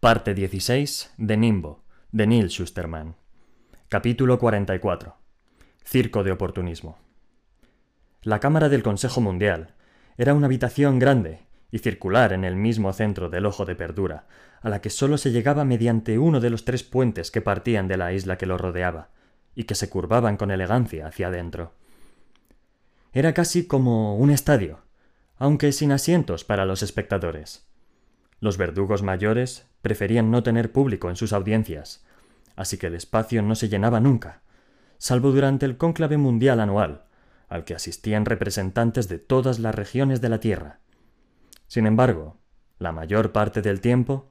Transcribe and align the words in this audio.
Parte 0.00 0.32
16 0.32 1.12
de 1.18 1.36
Nimbo, 1.36 1.84
de 2.10 2.26
Neil 2.26 2.48
Schusterman. 2.48 3.16
Capítulo 3.90 4.38
44. 4.38 5.14
Circo 5.84 6.24
de 6.24 6.32
oportunismo. 6.32 6.96
La 8.22 8.40
Cámara 8.40 8.70
del 8.70 8.82
Consejo 8.82 9.20
Mundial 9.20 9.74
era 10.16 10.32
una 10.32 10.46
habitación 10.46 10.98
grande 10.98 11.40
y 11.70 11.80
circular 11.80 12.32
en 12.32 12.44
el 12.44 12.56
mismo 12.56 12.94
centro 12.94 13.28
del 13.28 13.44
ojo 13.44 13.66
de 13.66 13.76
Perdura, 13.76 14.26
a 14.62 14.70
la 14.70 14.80
que 14.80 14.88
sólo 14.88 15.18
se 15.18 15.32
llegaba 15.32 15.66
mediante 15.66 16.18
uno 16.18 16.40
de 16.40 16.48
los 16.48 16.64
tres 16.64 16.82
puentes 16.82 17.30
que 17.30 17.42
partían 17.42 17.86
de 17.86 17.98
la 17.98 18.14
isla 18.14 18.38
que 18.38 18.46
lo 18.46 18.56
rodeaba, 18.56 19.10
y 19.54 19.64
que 19.64 19.74
se 19.74 19.90
curvaban 19.90 20.38
con 20.38 20.50
elegancia 20.50 21.08
hacia 21.08 21.26
adentro. 21.26 21.74
Era 23.12 23.34
casi 23.34 23.66
como 23.66 24.16
un 24.16 24.30
estadio, 24.30 24.78
aunque 25.36 25.72
sin 25.72 25.92
asientos 25.92 26.42
para 26.42 26.64
los 26.64 26.82
espectadores. 26.82 27.69
Los 28.40 28.56
verdugos 28.56 29.02
mayores 29.02 29.66
preferían 29.82 30.30
no 30.30 30.42
tener 30.42 30.72
público 30.72 31.10
en 31.10 31.16
sus 31.16 31.32
audiencias, 31.32 32.04
así 32.56 32.78
que 32.78 32.86
el 32.86 32.94
espacio 32.94 33.42
no 33.42 33.54
se 33.54 33.68
llenaba 33.68 34.00
nunca, 34.00 34.42
salvo 34.98 35.30
durante 35.30 35.66
el 35.66 35.76
cónclave 35.76 36.16
mundial 36.16 36.60
anual, 36.60 37.04
al 37.48 37.64
que 37.64 37.74
asistían 37.74 38.24
representantes 38.24 39.08
de 39.08 39.18
todas 39.18 39.58
las 39.58 39.74
regiones 39.74 40.20
de 40.20 40.28
la 40.28 40.40
Tierra. 40.40 40.80
Sin 41.66 41.86
embargo, 41.86 42.38
la 42.78 42.92
mayor 42.92 43.32
parte 43.32 43.60
del 43.60 43.80
tiempo, 43.80 44.30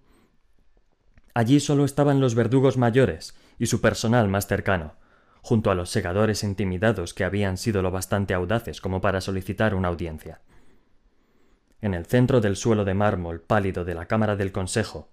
allí 1.33 1.59
solo 1.59 1.85
estaban 1.85 2.19
los 2.19 2.33
verdugos 2.33 2.77
mayores 2.77 3.35
y 3.59 3.67
su 3.67 3.79
personal 3.79 4.27
más 4.27 4.47
cercano, 4.47 4.95
junto 5.41 5.69
a 5.69 5.75
los 5.75 5.89
segadores 5.89 6.43
intimidados 6.43 7.13
que 7.13 7.23
habían 7.23 7.57
sido 7.57 7.81
lo 7.81 7.91
bastante 7.91 8.33
audaces 8.33 8.81
como 8.81 9.01
para 9.01 9.21
solicitar 9.21 9.75
una 9.75 9.87
audiencia. 9.87 10.41
En 11.81 11.93
el 11.93 12.05
centro 12.05 12.41
del 12.41 12.55
suelo 12.55 12.85
de 12.85 12.93
mármol 12.93 13.41
pálido 13.41 13.85
de 13.85 13.95
la 13.95 14.05
Cámara 14.05 14.35
del 14.35 14.51
Consejo 14.51 15.09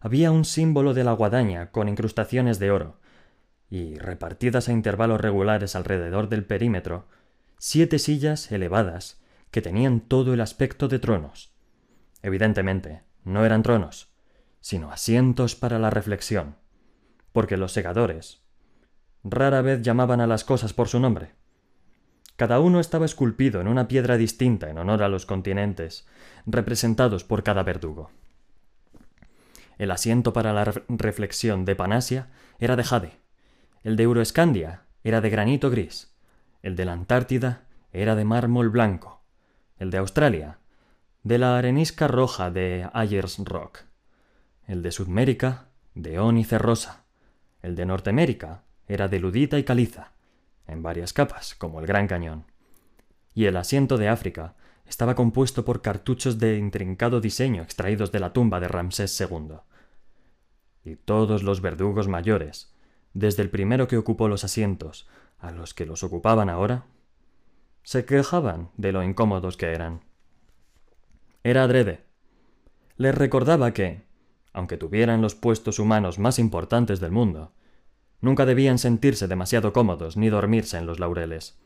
había 0.00 0.30
un 0.30 0.44
símbolo 0.44 0.94
de 0.94 1.04
la 1.04 1.12
guadaña 1.12 1.70
con 1.70 1.88
incrustaciones 1.88 2.58
de 2.58 2.70
oro, 2.70 3.00
y 3.70 3.96
repartidas 3.98 4.68
a 4.68 4.72
intervalos 4.72 5.20
regulares 5.20 5.76
alrededor 5.76 6.28
del 6.28 6.44
perímetro, 6.44 7.06
siete 7.58 7.98
sillas 7.98 8.50
elevadas 8.50 9.20
que 9.50 9.62
tenían 9.62 10.00
todo 10.00 10.32
el 10.34 10.40
aspecto 10.40 10.88
de 10.88 10.98
tronos. 10.98 11.52
Evidentemente, 12.22 13.02
no 13.24 13.44
eran 13.44 13.62
tronos, 13.62 14.08
sino 14.60 14.90
asientos 14.90 15.54
para 15.54 15.78
la 15.78 15.90
reflexión, 15.90 16.56
porque 17.32 17.56
los 17.56 17.72
segadores 17.72 18.42
rara 19.24 19.62
vez 19.62 19.82
llamaban 19.82 20.20
a 20.20 20.26
las 20.26 20.44
cosas 20.44 20.72
por 20.72 20.88
su 20.88 21.00
nombre. 21.00 21.32
Cada 22.38 22.60
uno 22.60 22.78
estaba 22.78 23.04
esculpido 23.04 23.60
en 23.60 23.66
una 23.66 23.88
piedra 23.88 24.16
distinta 24.16 24.70
en 24.70 24.78
honor 24.78 25.02
a 25.02 25.08
los 25.08 25.26
continentes, 25.26 26.06
representados 26.46 27.24
por 27.24 27.42
cada 27.42 27.64
verdugo. 27.64 28.12
El 29.76 29.90
asiento 29.90 30.32
para 30.32 30.52
la 30.52 30.72
reflexión 30.88 31.64
de 31.64 31.74
Panasia 31.74 32.28
era 32.60 32.76
de 32.76 32.84
jade, 32.84 33.12
el 33.82 33.96
de 33.96 34.04
Euroescandia 34.04 34.82
era 35.02 35.20
de 35.20 35.30
granito 35.30 35.68
gris, 35.68 36.14
el 36.62 36.76
de 36.76 36.84
la 36.84 36.92
Antártida 36.92 37.64
era 37.92 38.14
de 38.14 38.24
mármol 38.24 38.68
blanco, 38.68 39.20
el 39.76 39.90
de 39.90 39.98
Australia 39.98 40.58
de 41.24 41.38
la 41.38 41.58
arenisca 41.58 42.06
roja 42.06 42.52
de 42.52 42.88
Ayers 42.92 43.38
Rock, 43.40 43.80
el 44.68 44.84
de 44.84 44.92
Sudamérica 44.92 45.70
de 45.96 46.20
ónice 46.20 46.56
rosa, 46.58 47.02
el 47.62 47.74
de 47.74 47.84
Norteamérica 47.84 48.62
era 48.86 49.08
de 49.08 49.18
ludita 49.18 49.58
y 49.58 49.64
caliza, 49.64 50.12
en 50.68 50.82
varias 50.82 51.12
capas, 51.12 51.54
como 51.54 51.80
el 51.80 51.86
Gran 51.86 52.06
Cañón. 52.06 52.44
Y 53.34 53.46
el 53.46 53.56
asiento 53.56 53.96
de 53.96 54.08
África 54.08 54.54
estaba 54.86 55.14
compuesto 55.14 55.64
por 55.64 55.82
cartuchos 55.82 56.38
de 56.38 56.56
intrincado 56.56 57.20
diseño 57.20 57.62
extraídos 57.62 58.12
de 58.12 58.20
la 58.20 58.32
tumba 58.32 58.60
de 58.60 58.68
Ramsés 58.68 59.20
II. 59.20 59.56
Y 60.84 60.96
todos 60.96 61.42
los 61.42 61.60
verdugos 61.60 62.08
mayores, 62.08 62.72
desde 63.12 63.42
el 63.42 63.50
primero 63.50 63.88
que 63.88 63.96
ocupó 63.96 64.28
los 64.28 64.44
asientos 64.44 65.08
a 65.38 65.50
los 65.50 65.74
que 65.74 65.86
los 65.86 66.02
ocupaban 66.02 66.48
ahora, 66.48 66.86
se 67.82 68.04
quejaban 68.04 68.70
de 68.76 68.92
lo 68.92 69.02
incómodos 69.02 69.56
que 69.56 69.72
eran. 69.72 70.04
Era 71.42 71.64
adrede. 71.64 72.04
Les 72.96 73.14
recordaba 73.14 73.72
que, 73.72 74.02
aunque 74.52 74.76
tuvieran 74.76 75.22
los 75.22 75.34
puestos 75.34 75.78
humanos 75.78 76.18
más 76.18 76.38
importantes 76.38 77.00
del 77.00 77.12
mundo, 77.12 77.52
Nunca 78.20 78.46
debían 78.46 78.78
sentirse 78.78 79.28
demasiado 79.28 79.72
cómodos 79.72 80.16
ni 80.16 80.28
dormirse 80.28 80.76
en 80.76 80.86
los 80.86 80.98
laureles. 80.98 81.58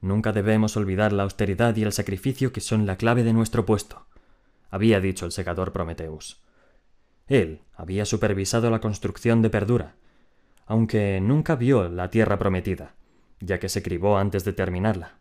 Nunca 0.00 0.32
debemos 0.32 0.76
olvidar 0.76 1.12
la 1.12 1.22
austeridad 1.24 1.74
y 1.76 1.82
el 1.82 1.92
sacrificio 1.92 2.52
que 2.52 2.60
son 2.60 2.86
la 2.86 2.96
clave 2.96 3.24
de 3.24 3.32
nuestro 3.32 3.64
puesto, 3.66 4.06
había 4.70 5.00
dicho 5.00 5.26
el 5.26 5.32
segador 5.32 5.72
Prometeus. 5.72 6.42
Él 7.26 7.62
había 7.74 8.04
supervisado 8.04 8.70
la 8.70 8.80
construcción 8.80 9.42
de 9.42 9.50
Perdura, 9.50 9.96
aunque 10.66 11.20
nunca 11.20 11.56
vio 11.56 11.88
la 11.88 12.10
tierra 12.10 12.38
prometida, 12.38 12.94
ya 13.40 13.58
que 13.58 13.68
se 13.68 13.82
cribó 13.82 14.18
antes 14.18 14.44
de 14.44 14.52
terminarla. 14.52 15.18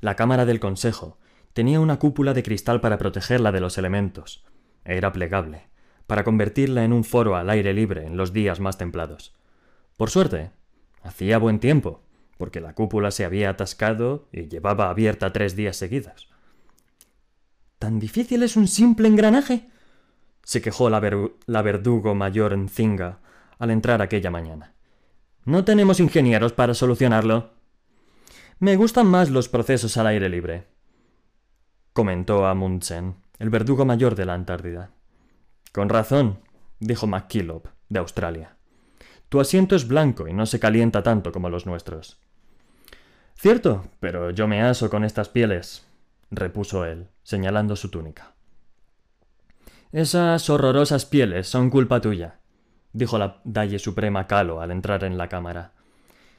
La 0.00 0.16
cámara 0.16 0.46
del 0.46 0.60
consejo 0.60 1.18
tenía 1.52 1.80
una 1.80 1.98
cúpula 1.98 2.32
de 2.32 2.42
cristal 2.42 2.80
para 2.80 2.98
protegerla 2.98 3.52
de 3.52 3.60
los 3.60 3.76
elementos. 3.76 4.44
Era 4.84 5.12
plegable 5.12 5.69
para 6.10 6.24
convertirla 6.24 6.82
en 6.82 6.92
un 6.92 7.04
foro 7.04 7.36
al 7.36 7.48
aire 7.50 7.72
libre 7.72 8.04
en 8.04 8.16
los 8.16 8.32
días 8.32 8.58
más 8.58 8.76
templados. 8.76 9.32
Por 9.96 10.10
suerte, 10.10 10.50
hacía 11.04 11.38
buen 11.38 11.60
tiempo, 11.60 12.02
porque 12.36 12.60
la 12.60 12.74
cúpula 12.74 13.12
se 13.12 13.24
había 13.24 13.48
atascado 13.48 14.26
y 14.32 14.48
llevaba 14.48 14.90
abierta 14.90 15.32
tres 15.32 15.54
días 15.54 15.76
seguidos. 15.76 16.28
¿Tan 17.78 18.00
difícil 18.00 18.42
es 18.42 18.56
un 18.56 18.66
simple 18.66 19.06
engranaje? 19.06 19.68
se 20.42 20.60
quejó 20.60 20.90
la, 20.90 20.98
verdugo 21.62 22.16
mayor 22.16 22.58
Nzinga 22.58 23.20
al 23.60 23.70
entrar 23.70 24.02
aquella 24.02 24.32
mañana. 24.32 24.74
No 25.44 25.64
tenemos 25.64 26.00
ingenieros 26.00 26.52
para 26.52 26.74
solucionarlo. 26.74 27.50
Me 28.58 28.74
gustan 28.74 29.06
más 29.06 29.30
los 29.30 29.48
procesos 29.48 29.96
al 29.96 30.08
aire 30.08 30.28
libre, 30.28 30.66
comentó 31.92 32.46
Amundsen, 32.46 33.14
el 33.38 33.48
verdugo 33.48 33.84
mayor 33.84 34.16
de 34.16 34.24
la 34.24 34.34
Antártida. 34.34 34.90
Con 35.72 35.88
razón, 35.88 36.40
dijo 36.80 37.06
McKillop, 37.06 37.66
de 37.88 37.98
Australia. 37.98 38.56
Tu 39.28 39.40
asiento 39.40 39.76
es 39.76 39.86
blanco 39.86 40.26
y 40.26 40.32
no 40.32 40.46
se 40.46 40.58
calienta 40.58 41.02
tanto 41.02 41.30
como 41.30 41.48
los 41.48 41.66
nuestros. 41.66 42.20
Cierto, 43.36 43.86
pero 44.00 44.30
yo 44.30 44.48
me 44.48 44.62
aso 44.62 44.90
con 44.90 45.04
estas 45.04 45.28
pieles, 45.28 45.86
repuso 46.30 46.84
él, 46.84 47.08
señalando 47.22 47.76
su 47.76 47.90
túnica. 47.90 48.34
Esas 49.92 50.50
horrorosas 50.50 51.06
pieles 51.06 51.48
son 51.48 51.70
culpa 51.70 52.00
tuya, 52.00 52.40
dijo 52.92 53.18
la 53.18 53.40
Dalle 53.44 53.78
Suprema 53.78 54.26
Calo 54.26 54.60
al 54.60 54.72
entrar 54.72 55.04
en 55.04 55.16
la 55.16 55.28
cámara. 55.28 55.72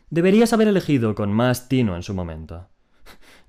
Deberías 0.10 0.52
haber 0.52 0.68
elegido 0.68 1.16
con 1.16 1.32
más 1.32 1.70
tino 1.70 1.96
en 1.96 2.04
su 2.04 2.14
momento. 2.14 2.68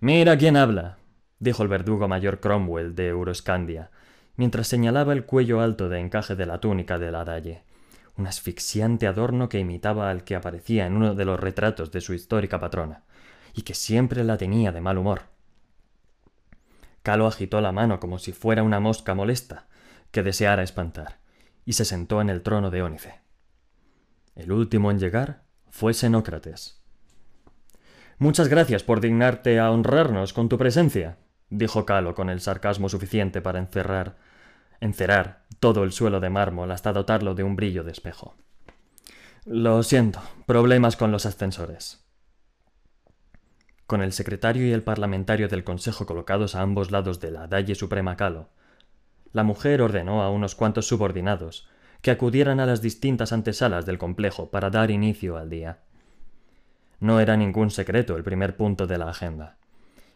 Mira 0.01 0.39
quién 0.39 0.57
habla, 0.57 0.99
dijo 1.41 1.63
el 1.63 1.69
verdugo 1.69 2.07
mayor 2.07 2.41
Cromwell 2.41 2.95
de 2.95 3.09
Euroscandia, 3.09 3.91
mientras 4.37 4.69
señalaba 4.69 5.13
el 5.13 5.25
cuello 5.25 5.61
alto 5.61 5.89
de 5.89 6.01
encaje 6.01 6.37
de 6.37 6.47
la 6.47 6.59
túnica 6.59 6.99
de 6.99 7.11
la 7.11 7.25
Dalle, 7.25 7.65
un 8.17 8.27
asfixiante 8.27 9.07
adorno 9.07 9.49
que 9.49 9.59
imitaba 9.59 10.11
al 10.11 10.25
que 10.25 10.35
aparecía 10.35 10.87
en 10.87 10.97
uno 10.97 11.15
de 11.15 11.25
los 11.25 11.41
retratos 11.41 11.91
de 11.93 12.01
su 12.01 12.15
histórica 12.15 12.61
patrona, 12.61 13.05
y 13.55 13.63
que 13.63 13.75
siempre 13.75 14.25
la 14.25 14.37
tenía 14.37 14.73
de 14.73 14.81
mal 14.81 14.99
humor. 14.99 15.23
Calo 17.03 17.27
agitó 17.27 17.61
la 17.61 17.73
mano 17.73 18.01
como 18.01 18.19
si 18.19 18.33
fuera 18.33 18.63
una 18.63 18.81
mosca 18.81 19.15
molesta 19.15 19.67
que 20.11 20.23
deseara 20.23 20.63
espantar, 20.63 21.19
y 21.65 21.73
se 21.73 21.85
sentó 21.85 22.21
en 22.21 22.31
el 22.31 22.43
trono 22.43 22.71
de 22.71 22.83
Ónice. 22.83 23.21
El 24.35 24.53
último 24.53 24.91
en 24.91 24.99
llegar 24.99 25.43
fue 25.71 25.95
Xenócrates. 25.95 26.81
Muchas 28.19 28.49
gracias 28.49 28.83
por 28.83 29.01
dignarte 29.01 29.59
a 29.59 29.71
honrarnos 29.71 30.33
con 30.33 30.49
tu 30.49 30.59
presencia, 30.59 31.19
dijo 31.53 31.85
Calo 31.85 32.15
con 32.15 32.31
el 32.31 32.41
sarcasmo 32.41 32.89
suficiente 32.89 33.43
para 33.43 33.59
encerrar, 33.59 34.17
encerar 34.81 35.43
todo 35.61 35.85
el 35.85 35.93
suelo 35.93 36.19
de 36.19 36.31
mármol 36.31 36.71
hasta 36.73 36.93
dotarlo 36.93 37.35
de 37.35 37.43
un 37.43 37.57
brillo 37.57 37.85
de 37.85 37.93
espejo. 37.93 38.35
Lo 39.45 39.83
siento, 39.83 40.21
problemas 40.47 40.97
con 40.97 41.13
los 41.13 41.27
ascensores. 41.27 42.05
Con 43.87 44.01
el 44.01 44.13
secretario 44.13 44.67
y 44.67 44.73
el 44.73 44.83
parlamentario 44.83 45.49
del 45.49 45.65
Consejo 45.65 46.07
colocados 46.07 46.55
a 46.55 46.63
ambos 46.63 46.91
lados 46.91 47.21
de 47.21 47.31
la 47.31 47.47
Dalle 47.49 47.75
Suprema 47.75 48.17
Calo, 48.17 48.49
la 49.33 49.43
mujer 49.43 49.83
ordenó 49.83 50.23
a 50.23 50.31
unos 50.31 50.55
cuantos 50.55 50.87
subordinados 50.87 51.69
que 52.01 52.11
acudieran 52.11 52.61
a 52.61 52.67
las 52.67 52.81
distintas 52.81 53.33
antesalas 53.33 53.85
del 53.85 53.99
complejo 53.99 54.51
para 54.51 54.71
dar 54.71 54.91
inicio 54.91 55.37
al 55.37 55.51
día. 55.51 55.81
No 56.99 57.21
era 57.21 57.37
ningún 57.37 57.71
secreto 57.71 58.17
el 58.17 58.25
primer 58.25 58.57
punto 58.57 58.87
de 58.87 58.97
la 58.97 59.11
agenda. 59.11 59.59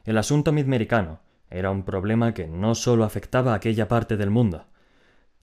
El 0.05 0.19
asunto 0.19 0.53
midmericano 0.53 1.21
era 1.59 1.71
un 1.71 1.85
problema 1.85 2.35
que 2.35 2.47
no 2.47 2.75
solo 2.75 3.05
afectaba 3.05 3.53
a 3.53 3.57
aquella 3.57 3.89
parte 3.89 4.17
del 4.17 4.31
mundo, 4.31 4.67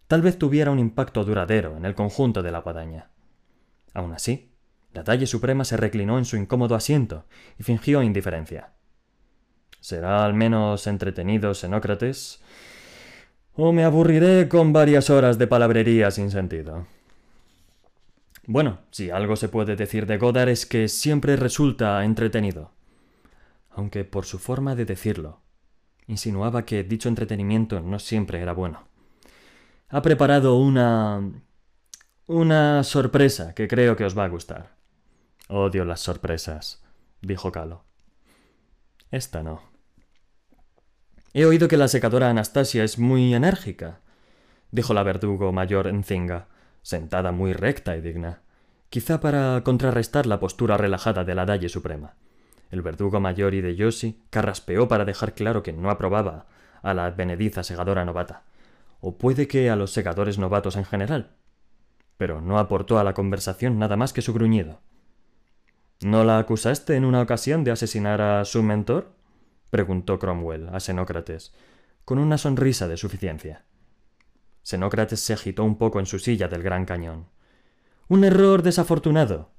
tal 0.08 0.22
vez 0.22 0.38
tuviera 0.38 0.72
un 0.72 0.80
impacto 0.80 1.24
duradero 1.24 1.76
en 1.76 1.86
el 1.86 1.96
conjunto 1.96 2.44
de 2.44 2.52
la 2.52 2.60
guadaña. 2.60 3.10
Aun 3.94 4.14
así, 4.14 4.52
la 4.94 5.04
talle 5.04 5.26
suprema 5.26 5.66
se 5.66 5.78
reclinó 5.78 6.18
en 6.18 6.26
su 6.26 6.38
incómodo 6.38 6.76
asiento 6.76 7.26
y 7.58 7.64
fingió 7.64 8.04
indiferencia. 8.04 8.74
Será 9.80 10.24
al 10.24 10.34
menos 10.34 10.88
entretenido 10.88 11.54
Xenócrates. 11.54 12.42
o 13.56 13.72
me 13.72 13.84
aburriré 13.84 14.48
con 14.50 14.74
varias 14.74 15.10
horas 15.10 15.38
de 15.38 15.46
palabrería 15.46 16.10
sin 16.10 16.32
sentido. 16.32 16.88
Bueno, 18.46 18.80
si 18.92 19.10
algo 19.10 19.36
se 19.36 19.48
puede 19.48 19.76
decir 19.76 20.06
de 20.06 20.18
Godard 20.18 20.50
es 20.50 20.66
que 20.66 20.88
siempre 20.88 21.36
resulta 21.36 22.04
entretenido. 22.04 22.72
Aunque 23.70 24.06
por 24.06 24.26
su 24.26 24.40
forma 24.40 24.76
de 24.76 24.86
decirlo, 24.86 25.43
insinuaba 26.08 26.66
que 26.66 26.84
dicho 26.84 27.10
entretenimiento 27.10 27.80
no 27.82 28.00
siempre 28.00 28.42
era 28.42 28.54
bueno. 28.54 28.88
Ha 29.90 30.02
preparado 30.02 30.58
una... 30.58 31.22
una 32.28 32.84
sorpresa 32.84 33.54
que 33.54 33.68
creo 33.68 33.96
que 33.96 34.06
os 34.06 34.18
va 34.18 34.26
a 34.26 34.30
gustar. 34.30 34.76
Odio 35.50 35.86
las 35.86 36.00
sorpresas, 36.00 36.84
dijo 37.22 37.52
Calo. 37.52 37.86
Esta 39.12 39.44
no. 39.44 39.62
He 41.34 41.46
oído 41.46 41.68
que 41.68 41.78
la 41.78 41.88
secadora 41.88 42.30
Anastasia 42.30 42.84
es 42.84 43.00
muy 43.00 43.34
enérgica, 43.34 44.02
dijo 44.72 44.94
la 44.94 45.04
verdugo 45.04 45.52
mayor 45.52 45.88
Enzinga, 45.88 46.48
sentada 46.82 47.32
muy 47.32 47.54
recta 47.54 47.96
y 47.98 48.02
digna, 48.02 48.42
quizá 48.90 49.20
para 49.20 49.62
contrarrestar 49.64 50.26
la 50.26 50.40
postura 50.40 50.78
relajada 50.78 51.24
de 51.24 51.36
la 51.36 51.46
Dalle 51.46 51.70
Suprema. 51.70 52.16
El 52.74 52.82
verdugo 52.82 53.20
mayor 53.20 53.54
y 53.54 53.62
de 53.62 53.76
Yoshi 53.76 54.20
carraspeó 54.32 54.88
para 54.88 55.06
dejar 55.06 55.36
claro 55.36 55.62
que 55.62 55.72
no 55.72 55.92
aprobaba 55.92 56.48
a 56.82 56.96
la 56.96 57.06
advenediza 57.06 57.62
segadora 57.62 58.04
novata, 58.04 58.46
o 59.00 59.20
puede 59.20 59.48
que 59.48 59.70
a 59.70 59.76
los 59.76 59.92
segadores 59.92 60.40
novatos 60.40 60.76
en 60.76 60.84
general, 60.84 61.36
pero 62.18 62.42
no 62.42 62.58
aportó 62.58 62.98
a 62.98 63.04
la 63.04 63.14
conversación 63.14 63.78
nada 63.78 63.96
más 63.96 64.12
que 64.12 64.24
su 64.24 64.34
gruñido. 64.34 64.82
¿No 66.02 66.24
la 66.24 66.40
acusaste 66.40 66.96
en 66.96 67.06
una 67.06 67.22
ocasión 67.22 67.64
de 67.64 67.70
asesinar 67.70 68.22
a 68.22 68.44
su 68.44 68.64
mentor? 68.64 69.12
preguntó 69.70 70.18
Cromwell 70.18 70.70
a 70.70 70.80
Xenócrates, 70.80 71.54
con 72.06 72.18
una 72.18 72.40
sonrisa 72.40 72.88
de 72.88 72.98
suficiencia. 72.98 73.66
Xenócrates 74.64 75.20
se 75.20 75.34
agitó 75.34 75.64
un 75.64 75.78
poco 75.78 76.00
en 76.00 76.08
su 76.08 76.18
silla 76.18 76.48
del 76.48 76.64
gran 76.64 76.86
cañón. 76.86 77.28
Un 78.08 78.24
error 78.24 78.64
desafortunado 78.64 79.53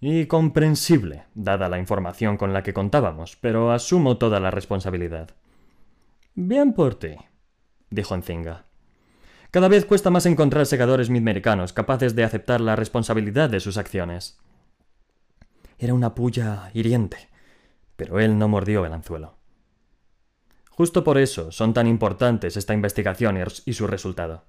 y 0.00 0.26
comprensible, 0.26 1.24
dada 1.34 1.68
la 1.68 1.78
información 1.78 2.36
con 2.36 2.52
la 2.52 2.62
que 2.62 2.74
contábamos, 2.74 3.36
pero 3.36 3.72
asumo 3.72 4.18
toda 4.18 4.40
la 4.40 4.50
responsabilidad. 4.50 5.30
Bien 6.34 6.72
por 6.72 6.96
ti, 6.96 7.16
dijo 7.90 8.14
Enzinga. 8.14 8.66
Cada 9.50 9.68
vez 9.68 9.84
cuesta 9.84 10.10
más 10.10 10.26
encontrar 10.26 10.66
segadores 10.66 11.10
midmericanos 11.10 11.72
capaces 11.72 12.16
de 12.16 12.24
aceptar 12.24 12.60
la 12.60 12.74
responsabilidad 12.74 13.48
de 13.48 13.60
sus 13.60 13.76
acciones. 13.76 14.36
Era 15.78 15.94
una 15.94 16.14
puya 16.14 16.70
hiriente, 16.74 17.28
pero 17.96 18.18
él 18.18 18.36
no 18.36 18.48
mordió 18.48 18.84
el 18.84 18.92
anzuelo. 18.92 19.36
Justo 20.70 21.04
por 21.04 21.18
eso 21.18 21.52
son 21.52 21.72
tan 21.72 21.86
importantes 21.86 22.56
esta 22.56 22.74
investigación 22.74 23.38
y 23.64 23.74
su 23.74 23.86
resultado. 23.86 24.44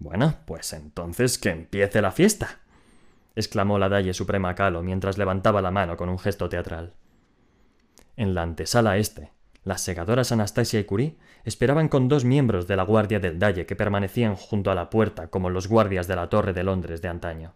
Bueno, 0.00 0.34
pues 0.46 0.72
entonces 0.72 1.38
que 1.38 1.50
empiece 1.50 2.02
la 2.02 2.10
fiesta, 2.10 2.58
exclamó 3.36 3.78
la 3.78 3.88
Dalle 3.88 4.14
Suprema 4.14 4.54
Calo 4.54 4.82
mientras 4.82 5.18
levantaba 5.18 5.62
la 5.62 5.70
mano 5.70 5.96
con 5.96 6.08
un 6.08 6.18
gesto 6.18 6.48
teatral. 6.48 6.94
En 8.16 8.34
la 8.34 8.42
antesala 8.42 8.96
este, 8.98 9.32
las 9.64 9.80
segadoras 9.80 10.30
Anastasia 10.30 10.78
y 10.78 10.84
Curie 10.84 11.16
esperaban 11.44 11.88
con 11.88 12.08
dos 12.08 12.24
miembros 12.24 12.66
de 12.66 12.76
la 12.76 12.84
guardia 12.84 13.18
del 13.18 13.38
Dalle 13.38 13.66
que 13.66 13.76
permanecían 13.76 14.36
junto 14.36 14.70
a 14.70 14.74
la 14.74 14.90
puerta 14.90 15.28
como 15.28 15.50
los 15.50 15.68
guardias 15.68 16.06
de 16.06 16.16
la 16.16 16.28
Torre 16.28 16.52
de 16.52 16.64
Londres 16.64 17.02
de 17.02 17.08
antaño. 17.08 17.54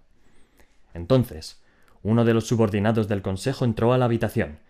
Entonces, 0.95 1.63
uno 2.03 2.25
de 2.25 2.35
los 2.35 2.47
subordinados 2.47 3.09
del 3.09 3.23
consejo 3.23 3.65
entró 3.65 3.93
a 3.93 3.99
la 3.99 4.07
habitación, 4.07 4.61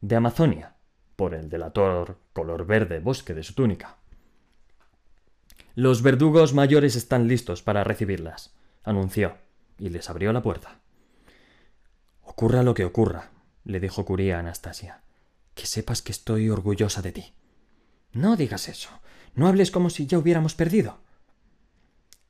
de 0.00 0.16
Amazonia, 0.16 0.76
por 1.16 1.34
el 1.34 1.48
delator 1.48 2.18
color 2.32 2.66
verde 2.66 3.00
bosque 3.00 3.34
de 3.34 3.42
su 3.42 3.54
túnica. 3.54 3.96
Los 5.74 6.02
verdugos 6.02 6.54
mayores 6.54 6.96
están 6.96 7.28
listos 7.28 7.62
para 7.62 7.84
recibirlas, 7.84 8.56
anunció, 8.82 9.36
y 9.78 9.88
les 9.90 10.10
abrió 10.10 10.32
la 10.32 10.42
puerta. 10.42 10.80
Ocurra 12.22 12.62
lo 12.62 12.74
que 12.74 12.84
ocurra, 12.84 13.30
le 13.64 13.80
dijo 13.80 14.04
Curía 14.04 14.36
a 14.36 14.40
Anastasia, 14.40 15.02
que 15.54 15.66
sepas 15.66 16.02
que 16.02 16.12
estoy 16.12 16.50
orgullosa 16.50 17.02
de 17.02 17.12
ti. 17.12 17.34
No 18.12 18.36
digas 18.36 18.68
eso. 18.68 18.90
No 19.34 19.46
hables 19.46 19.70
como 19.70 19.90
si 19.90 20.06
ya 20.06 20.18
hubiéramos 20.18 20.54
perdido. 20.54 20.98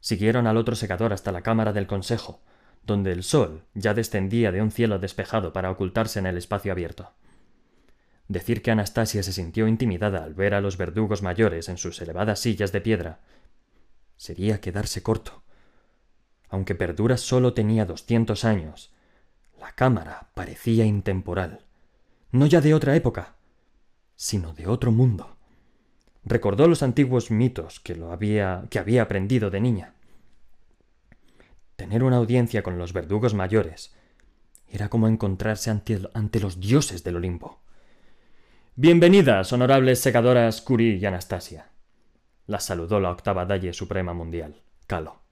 Siguieron 0.01 0.47
al 0.47 0.57
otro 0.57 0.77
secador 0.77 1.13
hasta 1.13 1.33
la 1.33 1.43
cámara 1.43 1.73
del 1.73 1.87
consejo, 1.87 2.41
donde 2.83 3.13
el 3.13 3.23
sol 3.23 3.65
ya 3.75 3.95
descendía 3.95 4.53
de 4.53 4.63
un 4.63 4.71
cielo 4.71 4.99
despejado 4.99 5.53
para 5.53 5.71
ocultarse 5.71 6.19
en 6.19 6.27
el 6.27 6.37
espacio 6.37 6.73
abierto. 6.73 7.13
Decir 8.29 8.63
que 8.63 8.71
Anastasia 8.71 9.23
se 9.23 9.33
sintió 9.33 9.69
intimidada 9.69 10.23
al 10.23 10.35
ver 10.35 10.55
a 10.55 10.61
los 10.61 10.77
verdugos 10.77 11.23
mayores 11.23 11.69
en 11.69 11.79
sus 11.79 12.01
elevadas 12.01 12.41
sillas 12.41 12.73
de 12.73 12.81
piedra 12.81 13.21
sería 14.19 14.61
quedarse 14.61 15.03
corto. 15.03 15.43
Aunque 16.49 16.75
Perdura 16.75 17.17
solo 17.17 17.55
tenía 17.55 17.85
doscientos 17.85 18.45
años, 18.45 18.93
la 19.61 19.73
cámara 19.73 20.31
parecía 20.35 20.85
intemporal, 20.85 21.67
no 22.31 22.47
ya 22.47 22.61
de 22.61 22.75
otra 22.75 22.97
época, 22.97 23.37
sino 24.17 24.55
de 24.55 24.67
otro 24.67 24.93
mundo. 24.93 25.37
Recordó 26.25 26.69
los 26.69 26.83
antiguos 26.83 27.31
mitos 27.31 27.81
que 27.81 27.95
lo 27.95 28.13
había 28.13 28.65
que 28.71 28.79
había 28.79 29.03
aprendido 29.03 29.51
de 29.51 29.61
niña. 29.61 29.95
Tener 31.77 32.03
una 32.03 32.17
audiencia 32.17 32.63
con 32.63 32.77
los 32.77 32.93
verdugos 32.93 33.35
mayores 33.35 33.95
era 34.67 34.89
como 34.89 35.09
encontrarse 35.09 35.71
ante, 35.71 36.41
los 36.41 36.61
dioses 36.61 37.05
del 37.05 37.17
Olimpo. 37.17 37.61
Bienvenidas, 38.75 39.53
honorables 39.53 40.01
segadoras 40.01 40.61
Curie 40.61 40.97
y 40.97 41.07
Anastasia. 41.07 41.71
Las 42.47 42.65
saludó 42.65 43.01
la 43.01 43.11
octava 43.11 43.47
Dalle 43.47 43.73
Suprema 43.73 44.13
Mundial, 44.13 44.61
Calo. 44.87 45.28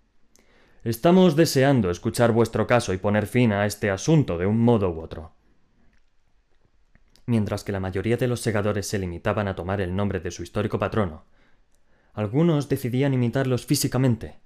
Estamos 0.87 1.35
deseando 1.35 1.91
escuchar 1.91 2.31
vuestro 2.31 2.69
caso 2.69 2.95
y 2.95 2.99
poner 2.99 3.27
fin 3.27 3.51
a 3.51 3.67
este 3.67 3.91
asunto 3.91 4.39
de 4.39 4.47
un 4.47 4.61
modo 4.61 4.89
u 4.89 5.01
otro. 5.01 5.33
Mientras 7.27 7.65
que 7.65 7.73
la 7.73 7.81
mayoría 7.81 8.17
de 8.17 8.29
los 8.29 8.39
segadores 8.39 8.87
se 8.87 9.01
limitaban 9.01 9.49
a 9.49 9.57
tomar 9.57 9.81
el 9.81 9.97
nombre 9.97 10.21
de 10.21 10.31
su 10.31 10.45
histórico 10.45 10.79
patrono, 10.79 11.25
algunos 12.15 12.69
decidían 12.69 13.15
imitarlos 13.15 13.67
físicamente, 13.67 14.39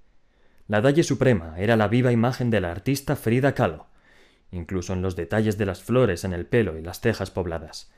la 0.67 0.81
Dalle 0.81 1.03
Suprema 1.03 1.59
era 1.59 1.75
la 1.75 1.87
viva 1.87 2.11
imagen 2.11 2.49
de 2.49 2.59
la 2.59 2.71
artista 2.71 3.15
Frida 3.15 3.53
Kahlo, 3.53 3.85
incluso 4.49 4.93
en 4.93 5.03
los 5.03 5.15
detalles 5.15 5.59
de 5.59 5.67
las 5.67 5.83
flores 5.83 6.23
en 6.23 6.33
el 6.33 6.47
pelo 6.47 6.75
y 6.75 6.81
las 6.81 7.01
cejas 7.01 7.29
pobladas. 7.29 7.91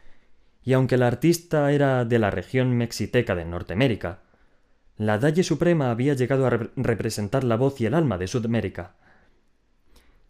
Y 0.66 0.74
aunque 0.74 0.98
la 0.98 1.07
artista 1.07 1.72
era 1.72 2.04
de 2.04 2.19
la 2.19 2.30
región 2.30 2.75
mexiteca 2.75 3.36
de 3.36 3.45
Norteamérica, 3.45 4.19
la 4.98 5.18
Dalle 5.18 5.44
Suprema 5.44 5.90
había 5.90 6.13
llegado 6.13 6.45
a 6.45 6.50
representar 6.50 7.44
la 7.44 7.56
voz 7.56 7.81
y 7.81 7.85
el 7.85 7.94
alma 7.94 8.18
de 8.18 8.28
Sudamérica. 8.28 8.95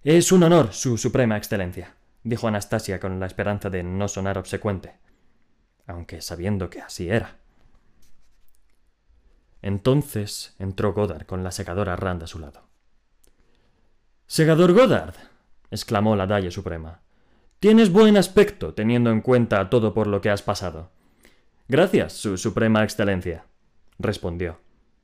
Es 0.03 0.31
un 0.31 0.43
honor, 0.43 0.73
Su 0.73 0.97
Suprema 0.97 1.37
Excelencia, 1.37 1.95
dijo 2.23 2.47
Anastasia 2.47 2.99
con 2.99 3.19
la 3.19 3.25
esperanza 3.25 3.69
de 3.69 3.83
no 3.83 4.07
sonar 4.07 4.37
obsecuente, 4.37 4.93
aunque 5.87 6.21
sabiendo 6.21 6.69
que 6.69 6.81
así 6.81 7.09
era. 7.09 7.37
Entonces 9.61 10.55
entró 10.59 10.93
Goddard 10.93 11.25
con 11.25 11.43
la 11.43 11.51
secadora 11.51 11.95
Rand 11.95 12.23
a 12.23 12.27
su 12.27 12.39
lado. 12.39 12.67
Segador 14.27 14.73
Goddard, 14.73 15.15
exclamó 15.71 16.15
la 16.15 16.27
Dalle 16.27 16.51
Suprema. 16.51 17.01
Tienes 17.59 17.91
buen 17.91 18.17
aspecto, 18.17 18.73
teniendo 18.73 19.09
en 19.09 19.21
cuenta 19.21 19.69
todo 19.69 19.93
por 19.93 20.07
lo 20.07 20.19
que 20.21 20.29
has 20.29 20.41
pasado. 20.41 20.91
Gracias, 21.69 22.13
Su 22.13 22.37
Suprema 22.37 22.83
Excelencia, 22.83 23.45
respondió, 23.99 24.59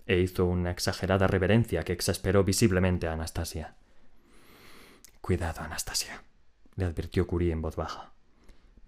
e 0.05 0.19
hizo 0.19 0.45
una 0.45 0.71
exagerada 0.71 1.27
reverencia 1.27 1.83
que 1.83 1.93
exasperó 1.93 2.43
visiblemente 2.43 3.07
a 3.07 3.13
Anastasia. 3.13 3.75
Cuidado, 5.21 5.61
Anastasia, 5.61 6.23
le 6.75 6.85
advirtió 6.85 7.27
Curie 7.27 7.51
en 7.51 7.61
voz 7.61 7.75
baja. 7.75 8.13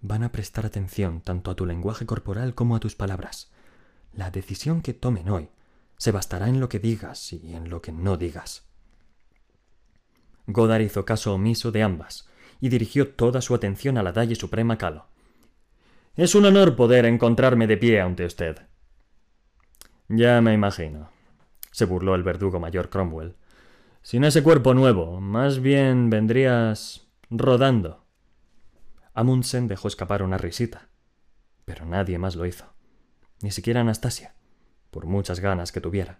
Van 0.00 0.24
a 0.24 0.32
prestar 0.32 0.66
atención 0.66 1.20
tanto 1.20 1.50
a 1.50 1.54
tu 1.54 1.64
lenguaje 1.64 2.06
corporal 2.06 2.54
como 2.54 2.74
a 2.74 2.80
tus 2.80 2.96
palabras. 2.96 3.52
La 4.12 4.30
decisión 4.30 4.82
que 4.82 4.94
tomen 4.94 5.28
hoy 5.28 5.48
se 5.96 6.10
bastará 6.10 6.48
en 6.48 6.58
lo 6.58 6.68
que 6.68 6.80
digas 6.80 7.32
y 7.32 7.54
en 7.54 7.70
lo 7.70 7.80
que 7.80 7.92
no 7.92 8.16
digas. 8.16 8.66
Godard 10.46 10.80
hizo 10.80 11.04
caso 11.04 11.34
omiso 11.34 11.70
de 11.70 11.84
ambas 11.84 12.28
y 12.60 12.68
dirigió 12.68 13.10
toda 13.10 13.40
su 13.40 13.54
atención 13.54 13.96
a 13.96 14.02
la 14.02 14.12
Dalle 14.12 14.34
Suprema 14.34 14.76
Calo. 14.76 15.06
Es 16.16 16.34
un 16.34 16.44
honor 16.44 16.74
poder 16.74 17.06
encontrarme 17.06 17.68
de 17.68 17.76
pie 17.76 18.00
ante 18.00 18.26
usted. 18.26 18.66
Ya 20.14 20.42
me 20.42 20.52
imagino, 20.52 21.08
se 21.70 21.86
burló 21.86 22.14
el 22.14 22.22
verdugo 22.22 22.60
mayor 22.60 22.90
Cromwell. 22.90 23.34
Sin 24.02 24.24
ese 24.24 24.42
cuerpo 24.42 24.74
nuevo, 24.74 25.22
más 25.22 25.60
bien 25.60 26.10
vendrías 26.10 27.08
rodando. 27.30 28.04
Amundsen 29.14 29.68
dejó 29.68 29.88
escapar 29.88 30.22
una 30.22 30.36
risita, 30.36 30.90
pero 31.64 31.86
nadie 31.86 32.18
más 32.18 32.36
lo 32.36 32.44
hizo, 32.44 32.74
ni 33.40 33.50
siquiera 33.52 33.80
Anastasia 33.80 34.34
por 34.90 35.06
muchas 35.06 35.40
ganas 35.40 35.72
que 35.72 35.80
tuviera. 35.80 36.18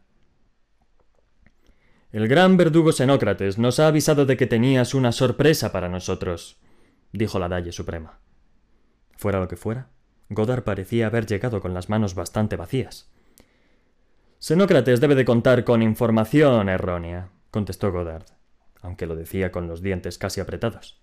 El 2.12 2.28
gran 2.28 2.56
verdugo 2.56 2.92
Xenócrates 2.92 3.58
nos 3.58 3.78
ha 3.78 3.88
avisado 3.88 4.24
de 4.24 4.38
que 4.38 4.46
tenías 4.46 4.94
una 4.94 5.12
sorpresa 5.12 5.70
para 5.70 5.90
nosotros, 5.90 6.58
dijo 7.12 7.38
la 7.38 7.50
Dalle 7.50 7.72
Suprema. 7.72 8.20
Fuera 9.18 9.38
lo 9.38 9.48
que 9.48 9.56
fuera, 9.56 9.90
Godard 10.30 10.64
parecía 10.64 11.08
haber 11.08 11.26
llegado 11.26 11.60
con 11.60 11.74
las 11.74 11.90
manos 11.90 12.14
bastante 12.14 12.56
vacías. 12.56 13.12
Xenócrates 14.42 15.00
debe 15.00 15.14
de 15.14 15.24
contar 15.24 15.62
con 15.62 15.82
información 15.82 16.68
errónea, 16.68 17.28
contestó 17.52 17.92
Goddard, 17.92 18.24
aunque 18.80 19.06
lo 19.06 19.14
decía 19.14 19.52
con 19.52 19.68
los 19.68 19.82
dientes 19.82 20.18
casi 20.18 20.40
apretados. 20.40 21.00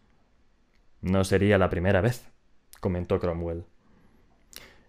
No 0.99 1.23
sería 1.23 1.57
la 1.57 1.69
primera 1.69 2.01
vez, 2.01 2.27
comentó 2.81 3.17
Cromwell. 3.17 3.63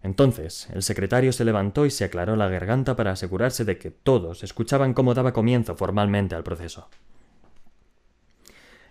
Entonces, 0.03 0.69
el 0.75 0.83
secretario 0.83 1.33
se 1.33 1.45
levantó 1.45 1.87
y 1.87 1.93
se 1.93 2.03
aclaró 2.03 2.35
la 2.35 2.49
garganta 2.49 2.97
para 2.97 3.13
asegurarse 3.13 3.65
de 3.65 3.79
que 3.79 3.93
todos 3.93 4.43
escuchaban 4.43 4.95
cómo 4.95 5.15
daba 5.15 5.33
comienzo 5.33 5.77
formalmente 5.77 6.35
al 6.35 6.43
proceso. 6.43 6.89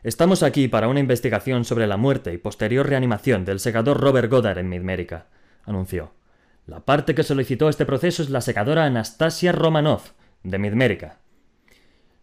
Estamos 0.03 0.41
aquí 0.41 0.69
para 0.69 0.87
una 0.87 1.01
investigación 1.01 1.65
sobre 1.65 1.85
la 1.85 1.97
muerte 1.97 2.31
y 2.31 2.37
posterior 2.37 2.87
reanimación 2.87 3.43
del 3.43 3.59
segador 3.59 3.99
Robert 3.99 4.31
Goddard 4.31 4.59
en 4.59 4.69
Midmérica, 4.69 5.27
anunció. 5.65 6.17
La 6.65 6.81
parte 6.81 7.15
que 7.15 7.23
solicitó 7.23 7.69
este 7.69 7.85
proceso 7.85 8.21
es 8.21 8.29
la 8.29 8.41
secadora 8.41 8.85
Anastasia 8.85 9.51
Romanov, 9.51 10.01
de 10.43 10.59
Midmérica. 10.59 11.19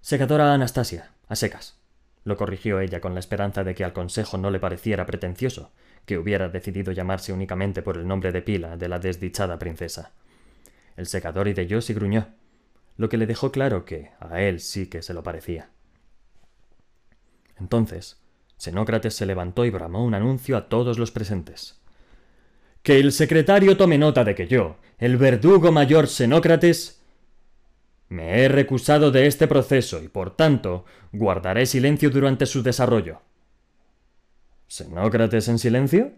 Secadora 0.01 0.55
Anastasia, 0.55 1.11
a 1.29 1.37
secas, 1.37 1.79
lo 2.25 2.37
corrigió 2.37 2.81
ella 2.81 3.01
con 3.01 3.15
la 3.15 3.21
esperanza 3.21 3.65
de 3.65 3.75
que 3.75 3.85
al 3.85 3.93
consejo 3.93 4.39
no 4.39 4.51
le 4.51 4.61
pareciera 4.61 5.07
pretencioso, 5.07 5.73
que 6.05 6.19
hubiera 6.19 6.49
decidido 6.49 6.93
llamarse 6.93 7.33
únicamente 7.33 7.83
por 7.83 7.97
el 7.97 8.07
nombre 8.07 8.33
de 8.33 8.43
pila 8.43 8.77
de 8.77 8.89
la 8.89 8.99
desdichada 8.99 9.59
princesa. 9.59 10.13
El 10.97 11.07
secador 11.07 11.49
y 11.49 11.55
y 11.57 11.95
gruñó, 11.95 12.29
lo 12.97 13.09
que 13.09 13.17
le 13.17 13.27
dejó 13.27 13.53
claro 13.53 13.85
que 13.85 14.13
a 14.21 14.41
él 14.41 14.61
sí 14.61 14.87
que 14.87 15.03
se 15.03 15.15
lo 15.15 15.23
parecía. 15.23 15.71
Entonces, 17.59 18.21
Xenócrates 18.59 19.15
se 19.15 19.27
levantó 19.27 19.65
y 19.65 19.71
bramó 19.71 20.05
un 20.05 20.15
anuncio 20.15 20.57
a 20.57 20.69
todos 20.69 20.99
los 20.99 21.11
presentes. 21.11 21.81
Que 22.87 23.01
el 23.01 23.11
secretario 23.11 23.77
tome 23.77 23.99
nota 23.99 24.23
de 24.23 24.37
que 24.37 24.47
yo, 24.47 24.77
el 24.99 25.17
verdugo 25.17 25.73
mayor 25.73 26.07
Xenócrates, 26.07 27.03
me 28.09 28.45
he 28.45 28.49
recusado 28.49 29.11
de 29.11 29.27
este 29.27 29.49
proceso 29.49 30.01
y 30.01 30.07
por 30.07 30.37
tanto 30.37 30.85
guardaré 31.11 31.67
silencio 31.67 32.11
durante 32.11 32.47
su 32.47 32.63
desarrollo. 32.63 33.23
¿Xenócrates 34.69 35.49
en 35.49 35.59
silencio? 35.59 36.13